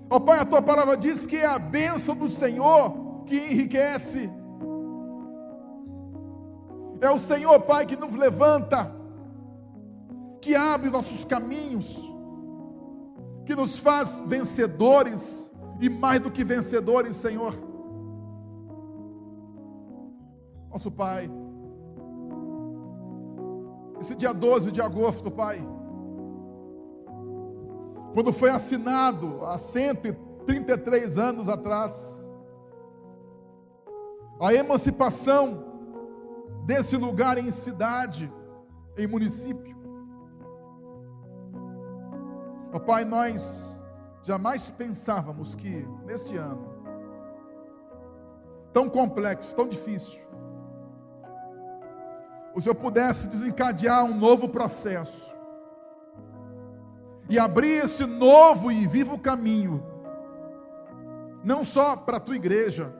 Ó 0.09 0.19
Pai, 0.19 0.39
a 0.39 0.45
tua 0.45 0.61
palavra 0.61 0.97
diz 0.97 1.25
que 1.25 1.37
é 1.37 1.45
a 1.45 1.59
bênção 1.59 2.15
do 2.15 2.29
Senhor 2.29 3.23
que 3.25 3.35
enriquece. 3.35 4.29
É 6.99 7.09
o 7.09 7.19
Senhor, 7.19 7.59
Pai, 7.61 7.85
que 7.85 7.95
nos 7.95 8.13
levanta, 8.13 8.93
que 10.41 10.55
abre 10.55 10.89
nossos 10.89 11.23
caminhos, 11.25 12.10
que 13.45 13.55
nos 13.55 13.79
faz 13.79 14.21
vencedores 14.21 15.51
e 15.79 15.89
mais 15.89 16.19
do 16.21 16.31
que 16.31 16.43
vencedores, 16.43 17.15
Senhor. 17.15 17.53
Nosso 20.69 20.91
Pai, 20.91 21.29
esse 23.99 24.15
dia 24.15 24.33
12 24.33 24.71
de 24.71 24.81
agosto, 24.81 25.29
Pai, 25.29 25.65
quando 28.13 28.31
foi 28.31 28.49
assinado 28.49 29.45
há 29.45 29.57
133 29.57 31.17
anos 31.17 31.49
atrás, 31.49 32.25
a 34.39 34.53
emancipação 34.53 35.63
desse 36.65 36.95
lugar 36.97 37.37
em 37.37 37.51
cidade, 37.51 38.31
em 38.97 39.07
município. 39.07 39.70
Ó 42.73 42.79
Pai, 42.79 43.03
nós 43.03 43.61
jamais 44.23 44.69
pensávamos 44.69 45.55
que 45.55 45.85
nesse 46.05 46.37
ano, 46.37 46.69
tão 48.71 48.89
complexo, 48.89 49.53
tão 49.53 49.67
difícil, 49.67 50.21
o 52.55 52.61
Senhor 52.61 52.75
pudesse 52.75 53.27
desencadear 53.27 54.05
um 54.05 54.17
novo 54.17 54.47
processo 54.47 55.33
e 57.29 57.37
abrir 57.37 57.85
esse 57.85 58.05
novo 58.05 58.71
e 58.71 58.87
vivo 58.87 59.19
caminho, 59.19 59.83
não 61.43 61.65
só 61.65 61.95
para 61.95 62.17
a 62.17 62.19
tua 62.19 62.35
igreja, 62.35 62.93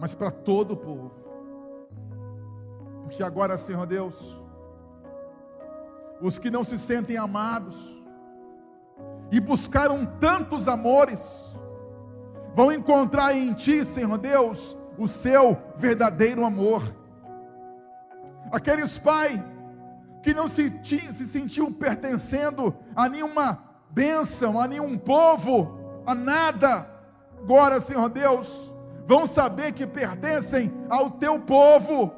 mas 0.00 0.12
para 0.12 0.30
todo 0.30 0.72
o 0.72 0.76
povo. 0.76 1.12
Porque 3.02 3.22
agora, 3.22 3.56
Senhor 3.56 3.86
Deus, 3.86 4.14
os 6.20 6.38
que 6.38 6.50
não 6.50 6.64
se 6.64 6.78
sentem 6.78 7.16
amados 7.16 7.93
e 9.34 9.40
buscaram 9.40 10.06
tantos 10.20 10.68
amores, 10.68 11.52
vão 12.54 12.70
encontrar 12.70 13.34
em 13.34 13.52
Ti, 13.52 13.84
Senhor 13.84 14.16
Deus, 14.16 14.76
o 14.96 15.08
seu 15.08 15.58
verdadeiro 15.76 16.44
amor. 16.44 16.94
Aqueles, 18.52 18.96
Pai, 18.96 19.44
que 20.22 20.32
não 20.32 20.48
se, 20.48 20.72
se 20.84 21.26
sentiam 21.26 21.72
pertencendo 21.72 22.76
a 22.94 23.08
nenhuma 23.08 23.58
bênção, 23.90 24.60
a 24.60 24.68
nenhum 24.68 24.96
povo, 24.96 25.80
a 26.06 26.14
nada. 26.14 26.86
Agora, 27.36 27.80
Senhor 27.80 28.08
Deus, 28.08 28.72
vão 29.04 29.26
saber 29.26 29.72
que 29.72 29.84
pertencem 29.84 30.72
ao 30.88 31.10
teu 31.10 31.40
povo 31.40 32.14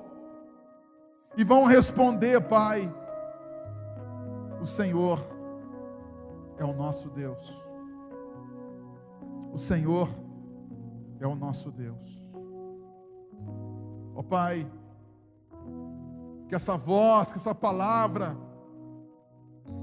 e 1.34 1.42
vão 1.42 1.64
responder, 1.64 2.42
Pai: 2.42 2.94
o 4.60 4.66
Senhor 4.66 5.35
é 6.58 6.64
o 6.64 6.72
nosso 6.72 7.08
Deus. 7.10 7.38
O 9.52 9.58
Senhor 9.58 10.08
é 11.20 11.26
o 11.26 11.34
nosso 11.34 11.70
Deus. 11.70 12.22
Ó 14.14 14.20
oh, 14.20 14.22
Pai, 14.22 14.66
que 16.48 16.54
essa 16.54 16.76
voz, 16.76 17.32
que 17.32 17.38
essa 17.38 17.54
palavra, 17.54 18.36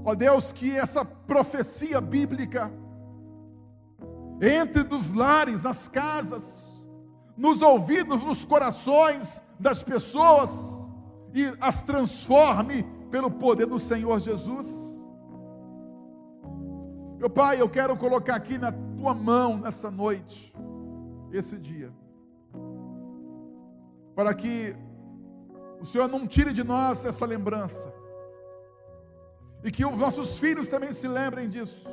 ó 0.04 0.14
Deus, 0.14 0.52
que 0.52 0.76
essa 0.76 1.04
profecia 1.04 2.00
bíblica 2.00 2.70
entre 4.40 4.82
nos 4.84 5.12
lares, 5.12 5.62
nas 5.62 5.88
casas, 5.88 6.84
nos 7.36 7.62
ouvidos, 7.62 8.22
nos 8.22 8.44
corações 8.44 9.42
das 9.58 9.82
pessoas 9.82 10.50
e 11.32 11.44
as 11.60 11.82
transforme 11.82 12.82
pelo 13.10 13.30
poder 13.30 13.66
do 13.66 13.78
Senhor 13.78 14.20
Jesus. 14.20 14.83
Meu 17.24 17.30
Pai, 17.30 17.58
eu 17.58 17.70
quero 17.70 17.96
colocar 17.96 18.34
aqui 18.34 18.58
na 18.58 18.70
tua 18.70 19.14
mão 19.14 19.56
nessa 19.56 19.90
noite, 19.90 20.54
esse 21.32 21.56
dia, 21.56 21.90
para 24.14 24.34
que 24.34 24.76
o 25.80 25.86
Senhor 25.86 26.06
não 26.06 26.26
tire 26.26 26.52
de 26.52 26.62
nós 26.62 27.02
essa 27.06 27.24
lembrança. 27.24 27.90
E 29.62 29.70
que 29.70 29.86
os 29.86 29.96
nossos 29.96 30.36
filhos 30.36 30.68
também 30.68 30.92
se 30.92 31.08
lembrem 31.08 31.48
disso. 31.48 31.88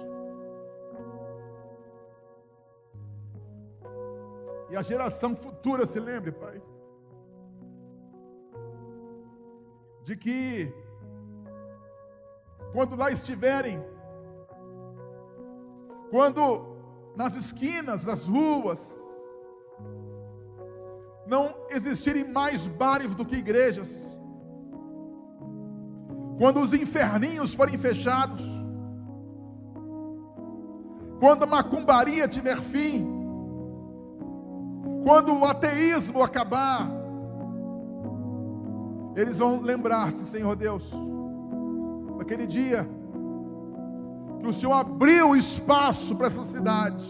E 4.69 4.75
a 4.75 4.81
geração 4.81 5.33
futura 5.33 5.85
se 5.85 5.97
lembre, 5.97 6.33
Pai. 6.33 6.61
De 10.03 10.17
que, 10.17 10.73
quando 12.73 12.97
lá 12.97 13.09
estiverem, 13.09 13.81
quando 16.11 16.71
nas 17.15 17.35
esquinas 17.35 18.03
das 18.03 18.27
ruas, 18.27 18.93
não 21.25 21.55
existirem 21.69 22.27
mais 22.27 22.67
bares 22.67 23.15
do 23.15 23.25
que 23.25 23.37
igrejas. 23.37 23.89
Quando 26.37 26.59
os 26.59 26.73
inferninhos 26.73 27.53
forem 27.53 27.77
fechados, 27.77 28.41
quando 31.19 31.43
a 31.43 31.47
macumbaria 31.47 32.27
tiver 32.27 32.59
fim, 32.59 33.07
quando 35.05 35.33
o 35.33 35.45
ateísmo 35.45 36.21
acabar, 36.21 36.89
eles 39.15 39.37
vão 39.37 39.61
lembrar-se, 39.61 40.25
Senhor 40.25 40.55
Deus, 40.55 40.91
naquele 42.17 42.45
dia, 42.45 42.87
que 44.41 44.47
o 44.47 44.53
Senhor 44.53 44.73
abriu 44.73 45.35
espaço 45.35 46.15
para 46.15 46.27
essa 46.27 46.43
cidade, 46.43 47.05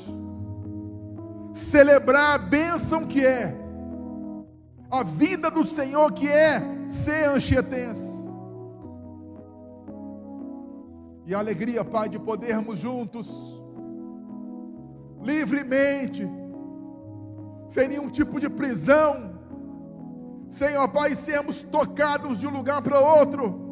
celebrar 1.53 2.35
a 2.35 2.37
bênção 2.37 3.05
que 3.05 3.25
é 3.25 3.57
a 4.91 5.03
vida 5.03 5.49
do 5.49 5.65
Senhor 5.65 6.11
que 6.11 6.27
é 6.27 6.61
ser 6.89 7.29
anchietense. 7.29 8.19
E 11.25 11.33
a 11.33 11.39
alegria, 11.39 11.85
Pai, 11.85 12.09
de 12.09 12.19
podermos 12.19 12.77
juntos, 12.77 13.29
livremente, 15.23 16.29
sem 17.69 17.87
nenhum 17.87 18.09
tipo 18.09 18.37
de 18.37 18.49
prisão, 18.49 19.31
ó 20.77 20.87
Pai, 20.89 21.15
sermos 21.15 21.63
tocados 21.63 22.37
de 22.37 22.45
um 22.45 22.49
lugar 22.49 22.81
para 22.81 22.99
outro, 22.99 23.71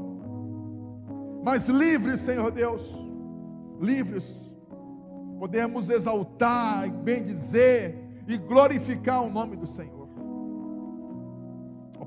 mas 1.44 1.68
livres, 1.68 2.22
Senhor 2.22 2.50
Deus, 2.50 2.99
livres, 3.80 4.54
podemos 5.40 5.90
exaltar, 5.90 6.92
bendizer 6.92 7.98
e 8.28 8.38
glorificar 8.38 9.24
o 9.24 9.30
nome 9.30 9.56
do 9.56 9.66
Senhor. 9.66 10.00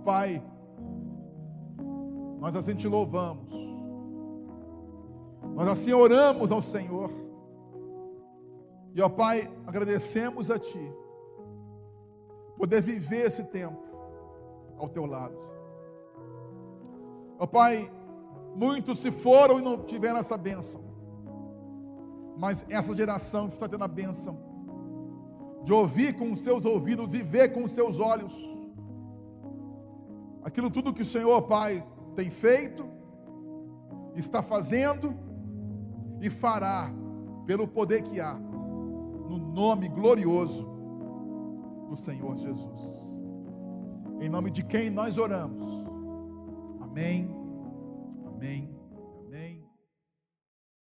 Pai, 0.04 0.42
nós 2.40 2.56
assim 2.56 2.74
te 2.74 2.88
louvamos, 2.88 3.52
nós 5.54 5.68
assim 5.68 5.92
oramos 5.92 6.50
ao 6.50 6.60
Senhor, 6.60 7.10
e 8.94 9.00
ó 9.00 9.08
Pai, 9.08 9.48
agradecemos 9.64 10.50
a 10.50 10.58
Ti, 10.58 10.92
poder 12.56 12.82
viver 12.82 13.26
esse 13.26 13.44
tempo 13.44 13.80
ao 14.76 14.88
Teu 14.88 15.06
lado. 15.06 15.38
Ó 17.38 17.46
Pai, 17.46 17.90
muitos 18.56 18.98
se 18.98 19.12
foram 19.12 19.60
e 19.60 19.62
não 19.62 19.84
tiveram 19.84 20.18
essa 20.18 20.36
bênção, 20.36 20.82
mas 22.36 22.64
essa 22.68 22.96
geração 22.96 23.48
está 23.48 23.68
tendo 23.68 23.84
a 23.84 23.88
bênção 23.88 24.38
de 25.64 25.72
ouvir 25.72 26.16
com 26.16 26.32
os 26.32 26.40
seus 26.40 26.64
ouvidos 26.64 27.14
e 27.14 27.22
ver 27.22 27.52
com 27.52 27.64
os 27.64 27.72
seus 27.72 28.00
olhos. 28.00 28.32
Aquilo 30.42 30.70
tudo 30.70 30.92
que 30.92 31.02
o 31.02 31.06
Senhor, 31.06 31.42
Pai, 31.42 31.86
tem 32.16 32.30
feito, 32.30 32.84
está 34.16 34.42
fazendo 34.42 35.14
e 36.20 36.28
fará, 36.28 36.92
pelo 37.46 37.66
poder 37.66 38.02
que 38.02 38.20
há, 38.20 38.34
no 38.34 39.38
nome 39.38 39.88
glorioso 39.88 40.68
do 41.88 41.96
Senhor 41.96 42.36
Jesus. 42.36 43.12
Em 44.20 44.28
nome 44.28 44.50
de 44.50 44.62
quem 44.62 44.90
nós 44.90 45.18
oramos. 45.18 45.84
Amém. 46.80 47.28
Amém. 48.26 48.71